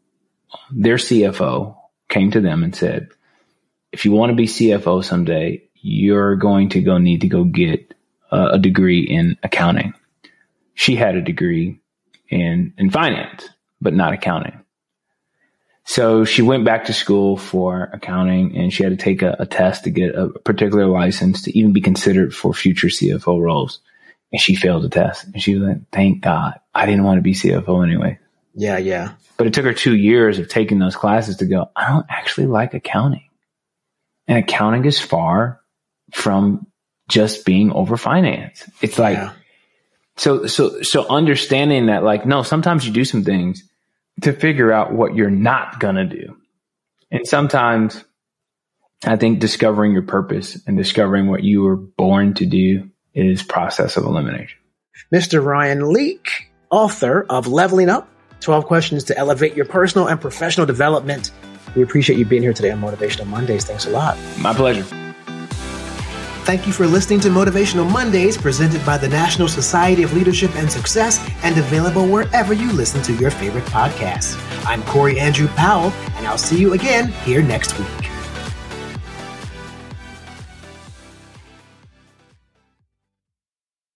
their 0.71 0.97
CFO 0.97 1.77
came 2.09 2.31
to 2.31 2.41
them 2.41 2.63
and 2.63 2.75
said, 2.75 3.09
if 3.91 4.05
you 4.05 4.11
want 4.11 4.31
to 4.31 4.35
be 4.35 4.47
CFO 4.47 5.03
someday, 5.03 5.63
you're 5.75 6.35
going 6.35 6.69
to 6.69 6.81
go 6.81 6.97
need 6.97 7.21
to 7.21 7.27
go 7.27 7.43
get 7.43 7.93
a 8.31 8.59
degree 8.59 9.01
in 9.01 9.37
accounting. 9.43 9.93
She 10.73 10.95
had 10.95 11.15
a 11.15 11.21
degree 11.21 11.79
in, 12.29 12.73
in 12.77 12.89
finance, 12.89 13.47
but 13.79 13.93
not 13.93 14.13
accounting. 14.13 14.61
So 15.85 16.25
she 16.25 16.41
went 16.41 16.65
back 16.65 16.85
to 16.85 16.93
school 16.93 17.37
for 17.37 17.89
accounting 17.93 18.57
and 18.57 18.73
she 18.73 18.83
had 18.83 18.91
to 18.91 19.03
take 19.03 19.21
a, 19.21 19.35
a, 19.39 19.45
test 19.45 19.83
to 19.83 19.91
get 19.91 20.15
a 20.15 20.29
particular 20.29 20.87
license 20.87 21.43
to 21.43 21.57
even 21.57 21.73
be 21.73 21.81
considered 21.81 22.33
for 22.33 22.53
future 22.53 22.87
CFO 22.87 23.39
roles. 23.39 23.79
And 24.31 24.41
she 24.41 24.55
failed 24.55 24.83
the 24.83 24.89
test. 24.89 25.25
And 25.25 25.41
she 25.41 25.55
was 25.55 25.67
like, 25.67 25.89
thank 25.91 26.21
God. 26.21 26.59
I 26.73 26.85
didn't 26.85 27.03
want 27.03 27.17
to 27.17 27.21
be 27.21 27.33
CFO 27.33 27.85
anyway. 27.85 28.19
Yeah, 28.53 28.77
yeah. 28.77 29.13
But 29.37 29.47
it 29.47 29.53
took 29.53 29.65
her 29.65 29.73
two 29.73 29.95
years 29.95 30.39
of 30.39 30.47
taking 30.47 30.79
those 30.79 30.95
classes 30.95 31.37
to 31.37 31.45
go, 31.45 31.69
I 31.75 31.89
don't 31.89 32.05
actually 32.09 32.47
like 32.47 32.73
accounting. 32.73 33.29
And 34.27 34.37
accounting 34.37 34.85
is 34.85 34.99
far 34.99 35.61
from 36.13 36.67
just 37.09 37.45
being 37.45 37.71
over 37.71 37.97
finance. 37.97 38.67
It's 38.81 38.97
like, 38.97 39.17
yeah. 39.17 39.33
so, 40.17 40.47
so, 40.47 40.81
so 40.81 41.07
understanding 41.07 41.87
that 41.87 42.03
like, 42.03 42.25
no, 42.25 42.43
sometimes 42.43 42.85
you 42.85 42.93
do 42.93 43.05
some 43.05 43.23
things 43.23 43.63
to 44.21 44.33
figure 44.33 44.71
out 44.71 44.93
what 44.93 45.15
you're 45.15 45.29
not 45.29 45.79
going 45.79 45.95
to 45.95 46.05
do. 46.05 46.37
And 47.11 47.27
sometimes 47.27 48.03
I 49.05 49.17
think 49.17 49.39
discovering 49.39 49.91
your 49.91 50.03
purpose 50.03 50.59
and 50.65 50.77
discovering 50.77 51.27
what 51.27 51.43
you 51.43 51.61
were 51.63 51.75
born 51.75 52.33
to 52.35 52.45
do 52.45 52.89
is 53.15 53.41
process 53.41 53.97
of 53.97 54.03
elimination. 54.03 54.57
Mr. 55.13 55.43
Ryan 55.43 55.91
Leak, 55.91 56.27
author 56.69 57.25
of 57.29 57.47
Leveling 57.47 57.89
Up 57.89 58.09
12 58.41 58.65
questions 58.65 59.03
to 59.05 59.17
elevate 59.17 59.55
your 59.55 59.65
personal 59.65 60.07
and 60.07 60.21
professional 60.21 60.65
development. 60.65 61.31
We 61.75 61.81
appreciate 61.81 62.19
you 62.19 62.25
being 62.25 62.43
here 62.43 62.53
today 62.53 62.71
on 62.71 62.79
Motivational 62.79 63.25
Mondays. 63.25 63.65
Thanks 63.65 63.85
a 63.85 63.89
lot. 63.89 64.17
My 64.39 64.53
pleasure. 64.53 64.83
Thank 66.43 66.67
you 66.67 66.73
for 66.73 66.85
listening 66.85 67.19
to 67.21 67.29
Motivational 67.29 67.89
Mondays, 67.91 68.37
presented 68.37 68.85
by 68.85 68.99
the 68.99 69.09
National 69.09 69.47
Society 69.47 70.03
of 70.03 70.13
Leadership 70.13 70.55
and 70.55 70.71
Success 70.71 71.27
and 71.41 71.57
available 71.57 72.07
wherever 72.07 72.53
you 72.53 72.71
listen 72.71 73.01
to 73.01 73.15
your 73.15 73.31
favorite 73.31 73.65
podcasts. 73.65 74.39
I'm 74.63 74.83
Corey 74.83 75.19
Andrew 75.19 75.47
Powell, 75.47 75.91
and 76.17 76.27
I'll 76.27 76.37
see 76.37 76.59
you 76.59 76.73
again 76.73 77.07
here 77.23 77.41
next 77.41 77.77
week. 77.79 78.14